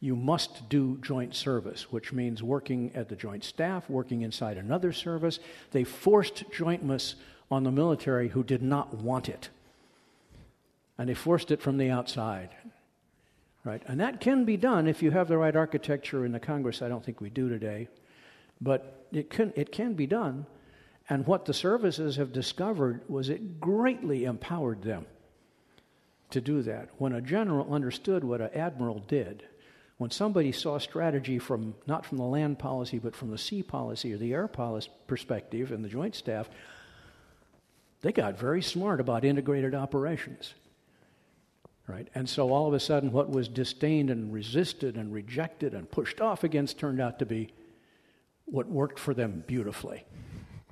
[0.00, 4.92] You must do joint service, which means working at the joint staff, working inside another
[4.92, 5.38] service.
[5.72, 7.14] They forced jointness
[7.50, 9.48] on the military who did not want it.
[10.98, 12.50] And they forced it from the outside.
[13.64, 13.82] Right?
[13.86, 16.82] And that can be done if you have the right architecture in the Congress.
[16.82, 17.88] I don't think we do today.
[18.60, 20.46] But it can, it can be done.
[21.08, 25.06] And what the services have discovered was it greatly empowered them
[26.30, 26.88] to do that.
[26.98, 29.44] When a general understood what an admiral did,
[29.98, 34.12] when somebody saw strategy from not from the land policy but from the sea policy
[34.12, 36.48] or the air policy perspective and the joint staff,
[38.02, 40.54] they got very smart about integrated operations.
[41.86, 42.08] Right?
[42.14, 46.20] And so all of a sudden what was disdained and resisted and rejected and pushed
[46.20, 47.52] off against turned out to be
[48.44, 50.04] what worked for them beautifully.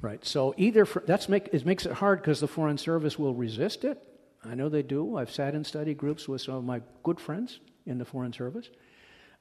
[0.02, 0.24] Right?
[0.24, 3.84] So either for, that's make, it makes it hard because the foreign service will resist
[3.84, 4.02] it
[4.44, 5.16] I know they do.
[5.16, 8.68] I've sat in study groups with some of my good friends in the Foreign Service,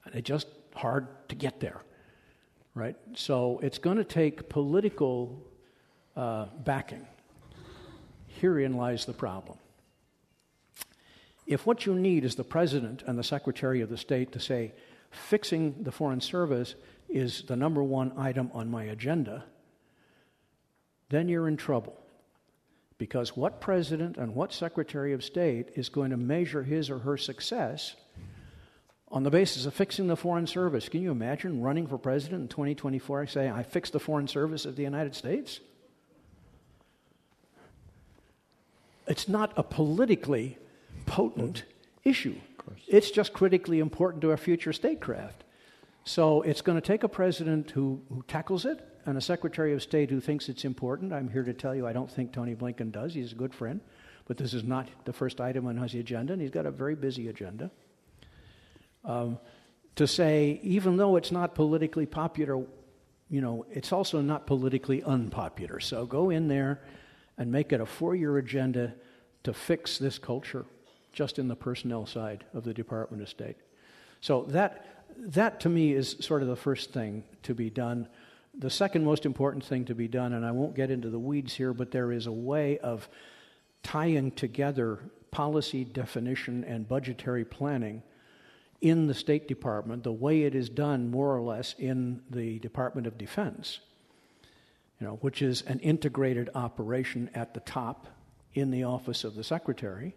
[0.05, 1.81] and it's just hard to get there,
[2.73, 2.95] right?
[3.15, 5.45] So it's going to take political
[6.15, 7.05] uh, backing.
[8.27, 9.57] Herein lies the problem.
[11.45, 14.73] If what you need is the President and the Secretary of the State to say,
[15.11, 16.75] fixing the Foreign Service
[17.09, 19.43] is the number one item on my agenda,
[21.09, 22.02] then you're in trouble.
[23.03, 27.17] Because what president and what secretary of state is going to measure his or her
[27.17, 27.97] success
[29.09, 30.87] on the basis of fixing the foreign service?
[30.87, 34.63] Can you imagine running for president in 2024 and saying, I fixed the foreign service
[34.63, 35.59] of the United States?
[39.05, 40.57] It's not a politically
[41.05, 41.65] potent
[42.05, 42.37] issue.
[42.87, 45.43] It's just critically important to our future statecraft.
[46.05, 49.81] So it's going to take a president who, who tackles it and a Secretary of
[49.81, 51.13] State who thinks it's important.
[51.13, 53.13] I'm here to tell you I don't think Tony Blinken does.
[53.13, 53.81] He's a good friend.
[54.25, 56.95] But this is not the first item on his agenda, and he's got a very
[56.95, 57.69] busy agenda.
[59.03, 59.37] Um,
[59.95, 62.65] to say, even though it's not politically popular,
[63.29, 65.79] you know, it's also not politically unpopular.
[65.79, 66.81] So go in there
[67.37, 68.93] and make it a four year agenda
[69.43, 70.65] to fix this culture
[71.11, 73.57] just in the personnel side of the Department of State.
[74.21, 78.07] So that, that to me is sort of the first thing to be done.
[78.57, 81.53] The second most important thing to be done, and I won't get into the weeds
[81.53, 83.09] here, but there is a way of
[83.81, 84.99] tying together
[85.31, 88.03] policy definition and budgetary planning
[88.81, 93.07] in the State Department the way it is done more or less in the Department
[93.07, 93.79] of Defense,
[94.99, 98.07] you know, which is an integrated operation at the top
[98.53, 100.13] in the office of the Secretary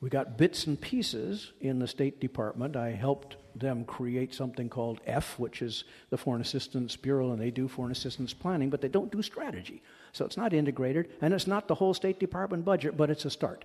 [0.00, 2.76] we got bits and pieces in the State Department.
[2.76, 7.50] I helped them create something called F, which is the Foreign Assistance Bureau, and they
[7.50, 9.82] do foreign assistance planning, but they don't do strategy.
[10.12, 13.30] So it's not integrated, and it's not the whole State Department budget, but it's a
[13.30, 13.64] start.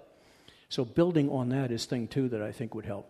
[0.70, 3.08] So building on that is thing two that I think would help.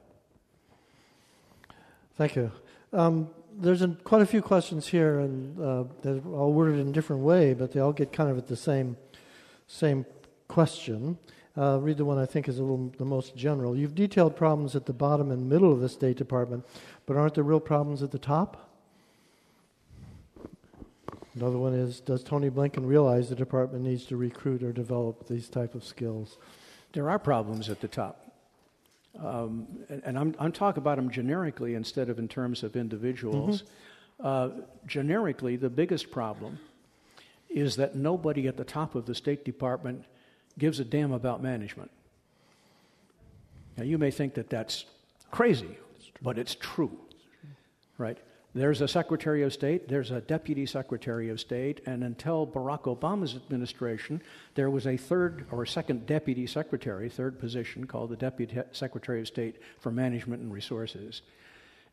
[2.18, 2.52] Thank you.
[2.92, 6.92] Um, there's a, quite a few questions here, and uh, they're all worded in a
[6.92, 8.98] different way, but they all get kind of at the same
[9.68, 10.06] same
[10.48, 11.18] question.
[11.56, 13.78] Uh, read the one I think is a little the most general.
[13.78, 16.66] You've detailed problems at the bottom and middle of the State Department,
[17.06, 18.70] but aren't there real problems at the top?
[21.36, 25.48] Another one is Does Tony Blinken realize the department needs to recruit or develop these
[25.48, 26.38] type of skills?
[26.94, 28.20] There are problems at the top.
[29.20, 33.62] Um, and, and I'm, I'm, talking about them generically instead of in terms of individuals.
[33.62, 34.26] Mm-hmm.
[34.26, 34.50] Uh,
[34.88, 36.58] generically, the biggest problem
[37.48, 40.06] is that nobody at the top of the State Department
[40.58, 41.92] gives a damn about management.
[43.78, 44.86] Now, you may think that that's
[45.32, 45.78] crazy,
[46.22, 46.98] but it's true,
[47.98, 48.18] right?
[48.56, 53.36] There's a Secretary of State, there's a Deputy Secretary of State, and until Barack Obama's
[53.36, 54.22] administration,
[54.54, 59.28] there was a third or second Deputy Secretary, third position called the Deputy Secretary of
[59.28, 61.24] State for Management and Resources.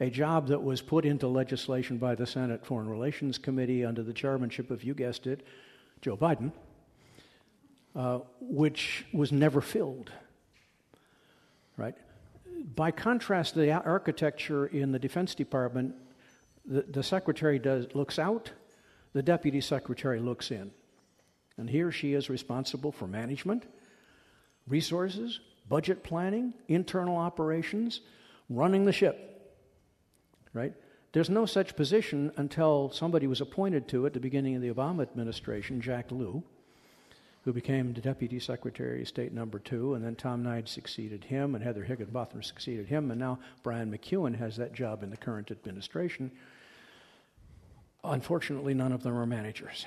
[0.00, 4.12] A job that was put into legislation by the Senate Foreign Relations Committee under the
[4.12, 5.46] chairmanship of, you guessed it,
[6.02, 6.52] Joe Biden,
[7.94, 10.12] uh, which was never filled.
[11.76, 11.94] right?
[12.76, 15.94] By contrast, the architecture in the Defense Department,
[16.64, 18.52] the, the secretary does, looks out,
[19.12, 20.70] the deputy secretary looks in.
[21.56, 23.66] And he or she is responsible for management,
[24.66, 28.00] resources, budget planning, internal operations,
[28.48, 29.26] running the ship.
[30.52, 30.74] Right?
[31.12, 34.70] There's no such position until somebody was appointed to it at the beginning of the
[34.70, 36.42] Obama administration, Jack Lew,
[37.44, 41.54] who became the Deputy Secretary of State number two, and then Tom Nides succeeded him,
[41.54, 45.50] and Heather Higginbottom succeeded him, and now Brian McKeon has that job in the current
[45.50, 46.30] administration.
[48.04, 49.86] Unfortunately, none of them are managers.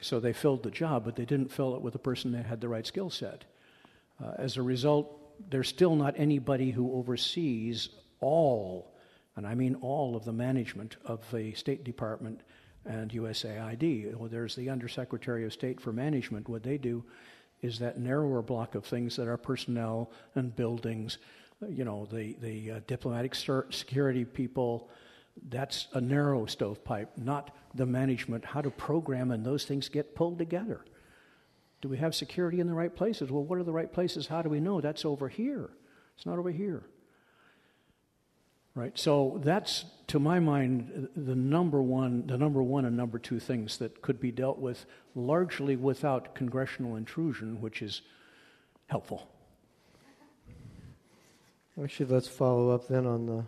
[0.00, 2.60] So they filled the job, but they didn't fill it with a person that had
[2.60, 3.44] the right skill set.
[4.22, 7.88] Uh, as a result, there's still not anybody who oversees
[8.20, 8.94] all,
[9.36, 12.40] and I mean all, of the management of the State Department
[12.84, 14.14] and USAID.
[14.16, 16.48] Well, there's the Undersecretary of State for Management.
[16.48, 17.04] What they do
[17.62, 21.18] is that narrower block of things that are personnel and buildings,
[21.68, 24.90] you know, the, the uh, diplomatic security people.
[25.48, 30.38] That's a narrow stovepipe, not the management, how to program and those things get pulled
[30.38, 30.84] together.
[31.80, 33.30] Do we have security in the right places?
[33.30, 34.26] Well, what are the right places?
[34.26, 34.80] How do we know?
[34.80, 35.70] That's over here.
[36.16, 36.84] It's not over here.
[38.74, 38.98] Right?
[38.98, 43.76] So that's, to my mind, the number one, the number one and number two things
[43.78, 48.00] that could be dealt with largely without congressional intrusion, which is
[48.86, 49.28] helpful.
[51.82, 53.44] Actually, let's follow up then on the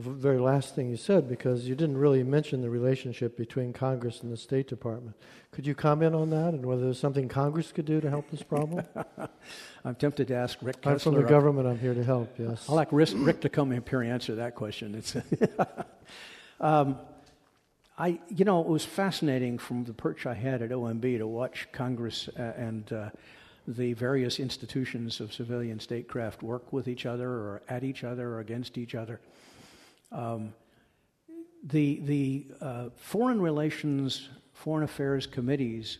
[0.00, 4.32] very last thing you said because you didn't really mention the relationship between Congress and
[4.32, 5.16] the State Department.
[5.52, 8.42] Could you comment on that and whether there's something Congress could do to help this
[8.42, 8.84] problem?
[9.84, 10.82] I'm tempted to ask Rick.
[10.82, 10.92] Kessler.
[10.92, 11.66] I'm from the government.
[11.68, 12.34] I'm here to help.
[12.38, 12.68] Yes.
[12.68, 14.94] I'd like Rick, Rick to come up here and answer that question.
[14.94, 15.16] It's
[16.60, 16.98] um,
[17.98, 21.68] I, you know, it was fascinating from the perch I had at OMB to watch
[21.70, 23.10] Congress uh, and uh,
[23.68, 28.40] the various institutions of civilian statecraft work with each other or at each other or
[28.40, 29.20] against each other.
[30.12, 30.54] Um,
[31.64, 35.98] the the uh, foreign relations, foreign affairs committees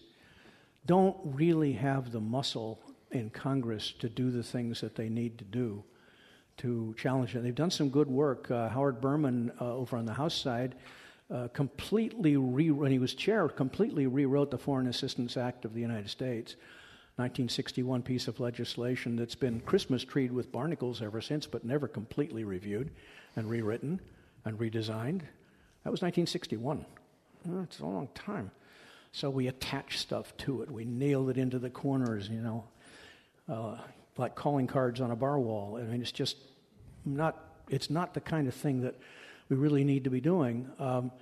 [0.86, 2.80] don't really have the muscle
[3.10, 5.84] in Congress to do the things that they need to do
[6.58, 7.42] to challenge it.
[7.42, 8.50] They've done some good work.
[8.50, 10.74] Uh, Howard Berman uh, over on the House side
[11.30, 15.80] uh, completely re- when he was chair, completely rewrote the Foreign Assistance Act of the
[15.80, 16.56] United States.
[17.16, 22.44] 1961 piece of legislation that's been Christmas treed with barnacles ever since, but never completely
[22.44, 22.90] reviewed
[23.36, 24.00] and rewritten
[24.44, 25.22] and redesigned.
[25.84, 26.84] That was 1961.
[27.62, 28.50] It's a long time.
[29.12, 30.70] So we attach stuff to it.
[30.70, 32.64] We nailed it into the corners, you know,
[33.48, 33.78] uh,
[34.16, 35.78] like calling cards on a bar wall.
[35.78, 36.36] I mean, it's just
[37.04, 37.46] not.
[37.68, 38.96] It's not the kind of thing that
[39.48, 40.68] we really need to be doing.
[40.78, 41.12] Um,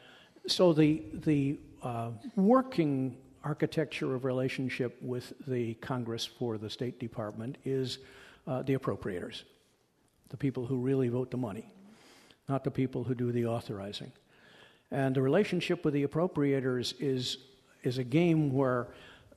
[0.47, 7.57] so the the uh, working architecture of relationship with the Congress for the State Department
[7.65, 7.99] is
[8.47, 9.45] uh, the appropriators,
[10.29, 11.73] the people who really vote the money
[12.49, 14.12] not the people who do the authorizing.
[14.90, 17.38] And the relationship with the appropriators is,
[17.82, 18.88] is a game where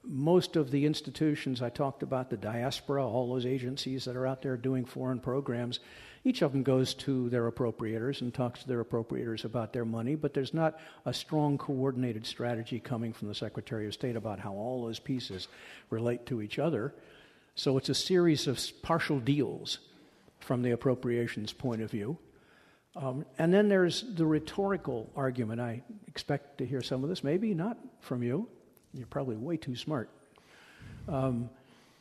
[0.04, 4.42] most of the institutions I talked about, the diaspora, all those agencies that are out
[4.42, 5.80] there doing foreign programs,
[6.24, 10.16] each of them goes to their appropriators and talks to their appropriators about their money,
[10.16, 14.54] but there's not a strong coordinated strategy coming from the Secretary of State about how
[14.54, 15.48] all those pieces
[15.90, 16.94] relate to each other.
[17.56, 19.80] So it's a series of partial deals
[20.40, 22.18] from the appropriations point of view.
[22.96, 25.62] Um, and then there's the rhetorical argument.
[25.62, 28.48] I expect to hear some of this, maybe not from you.
[28.94, 30.10] You're probably way too smart.
[31.08, 31.50] Um,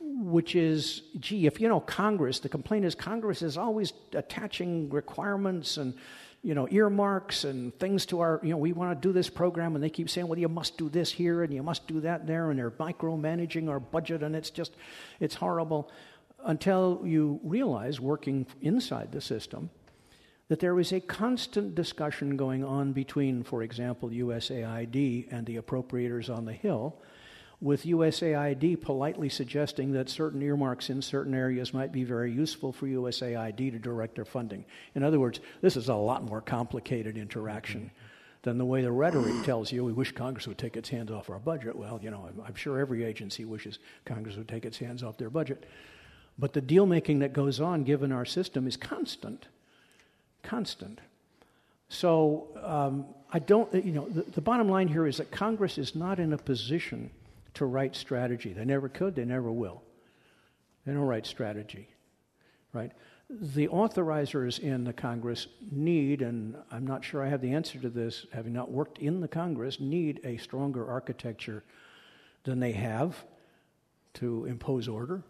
[0.01, 5.77] which is, gee, if you know Congress, the complaint is Congress is always attaching requirements
[5.77, 5.95] and
[6.43, 9.75] you know earmarks and things to our, you know, we want to do this program,
[9.75, 12.27] and they keep saying, well, you must do this here and you must do that
[12.27, 14.73] there, and they're micromanaging our budget, and it's just,
[15.21, 15.91] it's horrible.
[16.45, 19.69] Until you realize, working inside the system,
[20.51, 26.29] that there was a constant discussion going on between, for example, USAID and the appropriators
[26.29, 26.97] on the Hill,
[27.61, 32.87] with USAID politely suggesting that certain earmarks in certain areas might be very useful for
[32.87, 34.65] USAID to direct their funding.
[34.97, 37.93] In other words, this is a lot more complicated interaction
[38.43, 41.31] than the way the rhetoric tells you we wish Congress would take its hands off
[41.31, 41.77] our budget.
[41.77, 45.17] Well, you know, I'm, I'm sure every agency wishes Congress would take its hands off
[45.17, 45.65] their budget.
[46.41, 49.47] But the deal making that goes on, given our system, is constant
[50.43, 51.01] constant.
[51.89, 55.95] So um, I don't, you know, the, the bottom line here is that Congress is
[55.95, 57.11] not in a position
[57.55, 58.53] to write strategy.
[58.53, 59.83] They never could, they never will.
[60.87, 61.89] They don't write strategy,
[62.73, 62.93] right?
[63.29, 67.89] The authorizers in the Congress need, and I'm not sure I have the answer to
[67.89, 71.63] this, having not worked in the Congress, need a stronger architecture
[72.45, 73.25] than they have
[74.15, 75.23] to impose order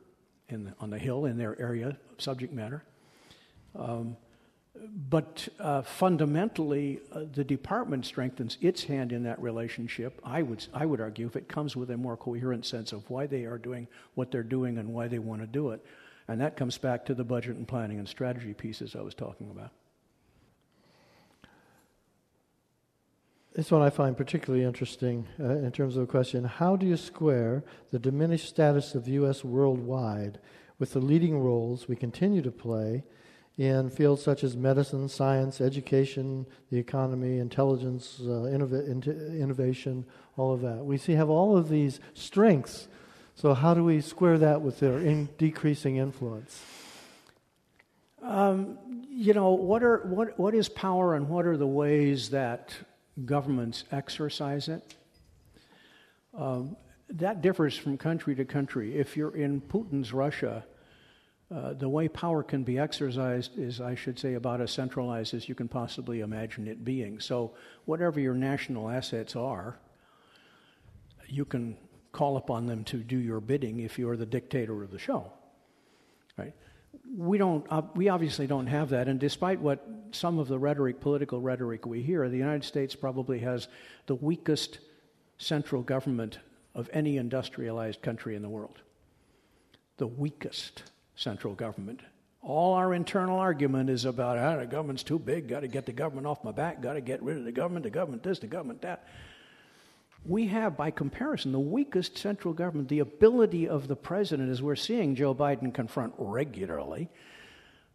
[0.48, 2.84] the, on the Hill in their area of subject matter.
[3.76, 4.16] Um,
[4.88, 10.20] but uh, fundamentally, uh, the department strengthens its hand in that relationship.
[10.24, 13.26] I would, I would argue if it comes with a more coherent sense of why
[13.26, 15.84] they are doing what they're doing and why they want to do it.
[16.28, 19.50] And that comes back to the budget and planning and strategy pieces I was talking
[19.50, 19.72] about.
[23.52, 26.96] This one I find particularly interesting uh, in terms of the question how do you
[26.96, 29.42] square the diminished status of the U.S.
[29.42, 30.38] worldwide
[30.78, 33.02] with the leading roles we continue to play
[33.60, 40.06] in fields such as medicine, science, education, the economy, intelligence, uh, innov- innovation,
[40.38, 40.82] all of that.
[40.82, 42.88] We see have all of these strengths.
[43.34, 46.64] So how do we square that with their in decreasing influence?
[48.22, 48.78] Um,
[49.10, 52.74] you know, what are what what is power, and what are the ways that
[53.26, 54.94] governments exercise it?
[56.34, 56.76] Um,
[57.10, 58.96] that differs from country to country.
[58.98, 60.64] If you're in Putin's Russia,
[61.52, 65.48] uh, the way power can be exercised is, I should say, about as centralized as
[65.48, 67.18] you can possibly imagine it being.
[67.18, 67.54] So,
[67.86, 69.76] whatever your national assets are,
[71.26, 71.76] you can
[72.12, 75.32] call upon them to do your bidding if you're the dictator of the show.
[76.38, 76.54] Right?
[77.16, 77.66] We don't.
[77.68, 79.08] Uh, we obviously don't have that.
[79.08, 83.40] And despite what some of the rhetoric, political rhetoric we hear, the United States probably
[83.40, 83.66] has
[84.06, 84.78] the weakest
[85.36, 86.38] central government
[86.76, 88.82] of any industrialized country in the world.
[89.96, 90.84] The weakest
[91.20, 92.00] central government.
[92.42, 95.92] All our internal argument is about ah, the government's too big, got to get the
[95.92, 98.46] government off my back, got to get rid of the government, the government this, the
[98.46, 99.06] government that.
[100.26, 102.88] We have, by comparison, the weakest central government.
[102.88, 107.08] The ability of the president, as we're seeing Joe Biden confront regularly,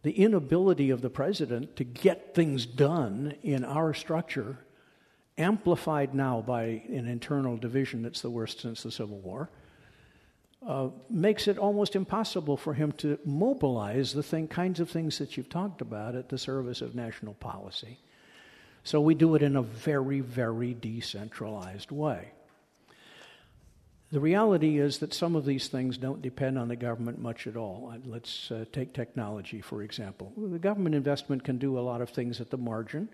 [0.02, 4.58] the inability of the president to get things done in our structure,
[5.38, 9.50] amplified now by an internal division that's the worst since the Civil War
[10.66, 15.36] uh, makes it almost impossible for him to mobilize the thing, kinds of things that
[15.36, 17.98] you've talked about at the service of national policy.
[18.82, 22.32] So we do it in a very, very decentralized way.
[24.12, 27.56] The reality is that some of these things don't depend on the government much at
[27.56, 27.92] all.
[27.92, 30.32] Uh, let's uh, take technology, for example.
[30.36, 33.08] The government investment can do a lot of things at the margin.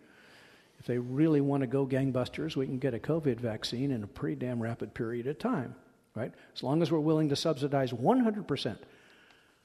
[0.79, 4.07] If they really want to go gangbusters, we can get a COVID vaccine in a
[4.07, 5.75] pretty damn rapid period of time
[6.15, 6.33] right?
[6.55, 8.77] As long as we're willing to subsidize 100%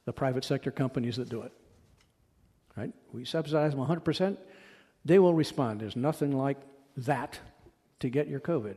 [0.05, 1.51] the private sector companies that do it,
[2.77, 2.93] right?
[3.11, 4.37] We subsidize them 100%,
[5.03, 5.81] they will respond.
[5.81, 6.57] There's nothing like
[6.97, 7.39] that
[7.99, 8.75] to get your COVID,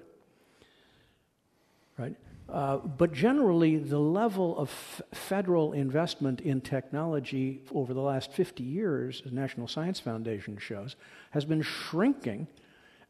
[1.98, 2.16] right?
[2.48, 8.64] Uh, but generally, the level of f- federal investment in technology over the last 50
[8.64, 10.96] years, as National Science Foundation shows,
[11.30, 12.48] has been shrinking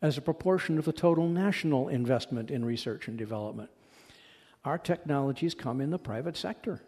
[0.02, 3.70] as a proportion of the total national investment in research and development
[4.64, 6.82] our technologies come in the private sector.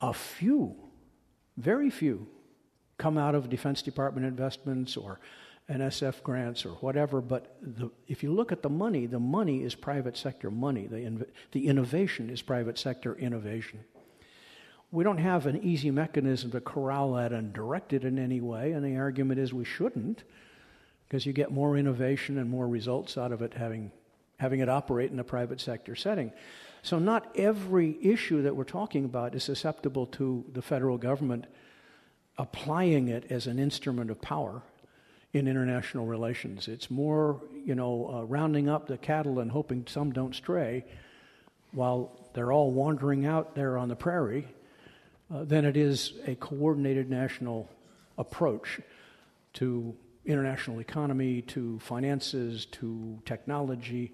[0.00, 0.76] A few,
[1.56, 2.26] very few,
[2.98, 5.18] come out of Defense Department investments or
[5.70, 9.74] NSF grants or whatever, but the, if you look at the money, the money is
[9.74, 10.86] private sector money.
[10.86, 13.80] The, the innovation is private sector innovation.
[14.90, 18.72] We don't have an easy mechanism to corral that and direct it in any way,
[18.72, 20.24] and the argument is we shouldn't,
[21.08, 23.90] because you get more innovation and more results out of it having
[24.42, 26.32] having it operate in a private sector setting.
[26.82, 31.46] So, not every issue that we're talking about is susceptible to the federal government
[32.38, 34.62] applying it as an instrument of power
[35.32, 36.66] in international relations.
[36.66, 40.84] It's more, you know, uh, rounding up the cattle and hoping some don't stray
[41.70, 44.48] while they're all wandering out there on the prairie
[45.32, 47.70] uh, than it is a coordinated national
[48.18, 48.80] approach
[49.52, 54.12] to international economy, to finances, to technology,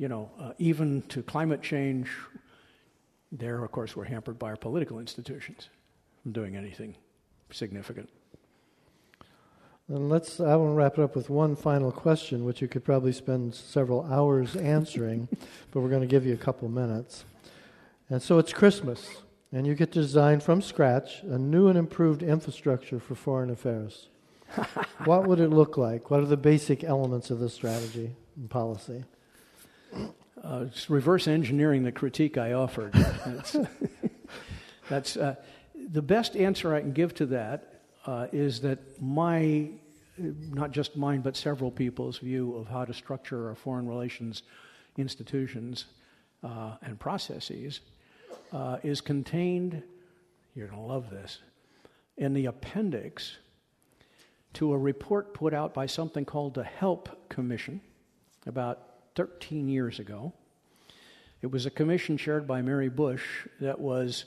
[0.00, 2.08] you know, uh, even to climate change,
[3.30, 5.68] there, of course, we're hampered by our political institutions
[6.22, 6.96] from doing anything
[7.50, 8.08] significant.
[9.88, 12.82] And let's, I want to wrap it up with one final question, which you could
[12.82, 15.28] probably spend several hours answering,
[15.70, 17.26] but we're going to give you a couple minutes.
[18.08, 19.06] And so it's Christmas,
[19.52, 24.08] and you get to design from scratch a new and improved infrastructure for foreign affairs.
[25.04, 26.10] what would it look like?
[26.10, 29.04] What are the basic elements of the strategy and policy?
[30.42, 32.92] Uh, reverse engineering the critique I offered.
[32.92, 33.56] that's,
[34.88, 35.36] that's uh,
[35.74, 39.70] the best answer I can give to that uh, is that my,
[40.18, 44.42] not just mine, but several people's view of how to structure our foreign relations
[44.96, 45.86] institutions
[46.42, 47.80] uh, and processes
[48.52, 49.82] uh, is contained,
[50.54, 51.38] you're going to love this,
[52.16, 53.36] in the appendix
[54.54, 57.80] to a report put out by something called the HELP Commission
[58.46, 60.32] about 13 years ago.
[61.42, 64.26] It was a commission chaired by Mary Bush that was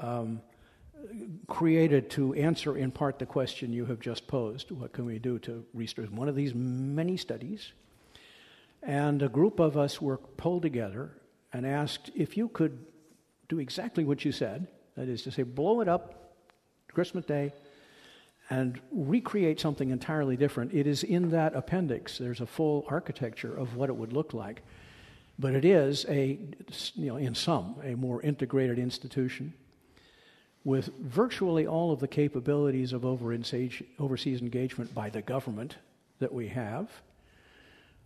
[0.00, 0.40] um,
[1.48, 5.38] created to answer in part the question you have just posed what can we do
[5.38, 7.72] to restore one of these many studies
[8.82, 11.10] and a group of us were pulled together
[11.52, 12.86] and asked if you could
[13.48, 14.66] do exactly what you said
[14.96, 16.34] that is to say blow it up
[16.92, 17.52] christmas day
[18.50, 20.74] and recreate something entirely different.
[20.74, 22.18] It is in that appendix.
[22.18, 24.62] There's a full architecture of what it would look like.
[25.38, 26.38] But it is a
[26.94, 29.52] you know in some a more integrated institution
[30.64, 35.76] with virtually all of the capabilities of overseas engagement by the government
[36.20, 36.88] that we have,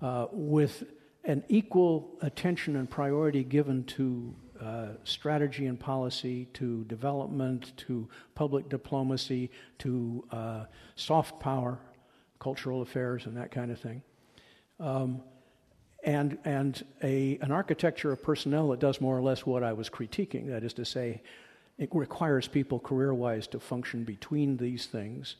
[0.03, 0.84] uh, with
[1.24, 8.69] an equal attention and priority given to uh, strategy and policy, to development, to public
[8.69, 10.65] diplomacy, to uh,
[10.97, 11.79] soft power,
[12.41, 14.03] cultural affairs, and that kind of thing.
[14.81, 15.23] Um,
[16.05, 19.91] and and a, an architecture of personnel that does more or less what I was
[19.91, 21.23] critiquing, that is to say,
[21.79, 25.37] it requires people career wise to function between these things.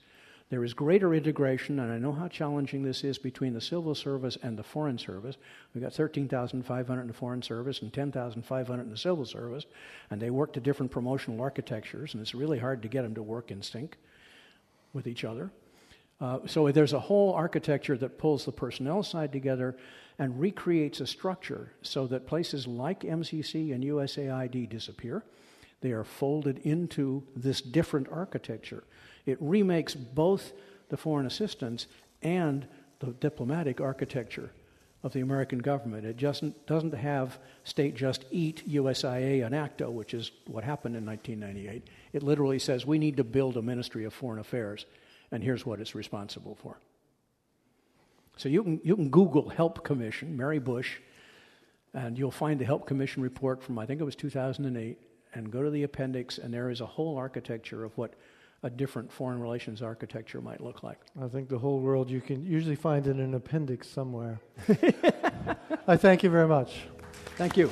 [0.51, 4.39] There is greater integration, and I know how challenging this is between the civil service
[4.43, 5.37] and the foreign service.
[5.75, 9.67] We've got 13,500 in the foreign service and 10,500 in the civil service,
[10.11, 13.23] and they work to different promotional architectures, and it's really hard to get them to
[13.23, 13.99] work in sync
[14.95, 15.51] with each other.
[16.19, 19.77] Uh, so there's a whole architecture that pulls the personnel side together
[20.19, 25.23] and recreates a structure so that places like MCC and USAID disappear
[25.81, 28.85] they are folded into this different architecture.
[29.27, 30.53] It remakes both
[30.89, 31.87] the foreign assistance
[32.23, 32.67] and
[33.01, 34.51] the diplomatic architecture
[35.05, 36.05] of the American government.
[36.05, 41.07] It just doesn't have state just eat USIA and ACDA, which is what happened in
[41.07, 41.87] 1998.
[42.13, 44.87] It literally says we need to build a Ministry of Foreign Affairs,
[45.31, 46.79] and here's what it's responsible for.
[48.37, 50.99] So you can, you can Google Help Commission, Mary Bush,
[51.95, 54.99] and you'll find the Help Commission report from, I think it was 2008
[55.39, 58.15] and go to the appendix, and there is a whole architecture of what
[58.65, 60.99] a different foreign relations architecture might look like.
[61.23, 64.41] I think the whole world you can usually find in an appendix somewhere.
[65.87, 66.83] I thank you very much.
[67.37, 67.71] Thank you.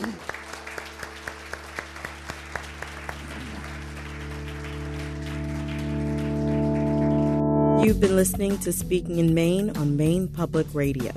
[7.85, 11.13] You've been listening to Speaking in Maine on Maine Public Radio.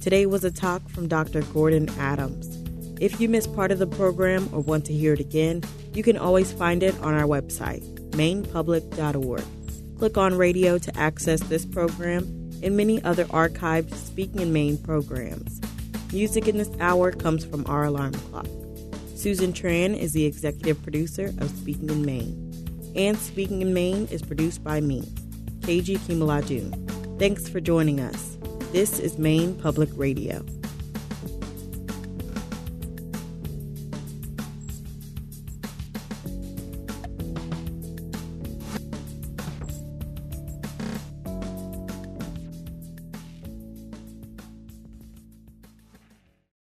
[0.00, 1.42] Today was a talk from Dr.
[1.42, 2.63] Gordon Adams.
[3.00, 5.62] If you missed part of the program or want to hear it again,
[5.94, 9.44] you can always find it on our website, mainepublic.org.
[9.98, 12.22] Click on radio to access this program
[12.62, 15.60] and many other archived Speaking in Maine programs.
[16.12, 18.46] Music in this hour comes from our alarm clock.
[19.16, 22.92] Susan Tran is the executive producer of Speaking in Maine.
[22.94, 25.02] And Speaking in Maine is produced by me,
[25.60, 27.18] KG Kimaladun.
[27.18, 28.36] Thanks for joining us.
[28.70, 30.44] This is Maine Public Radio.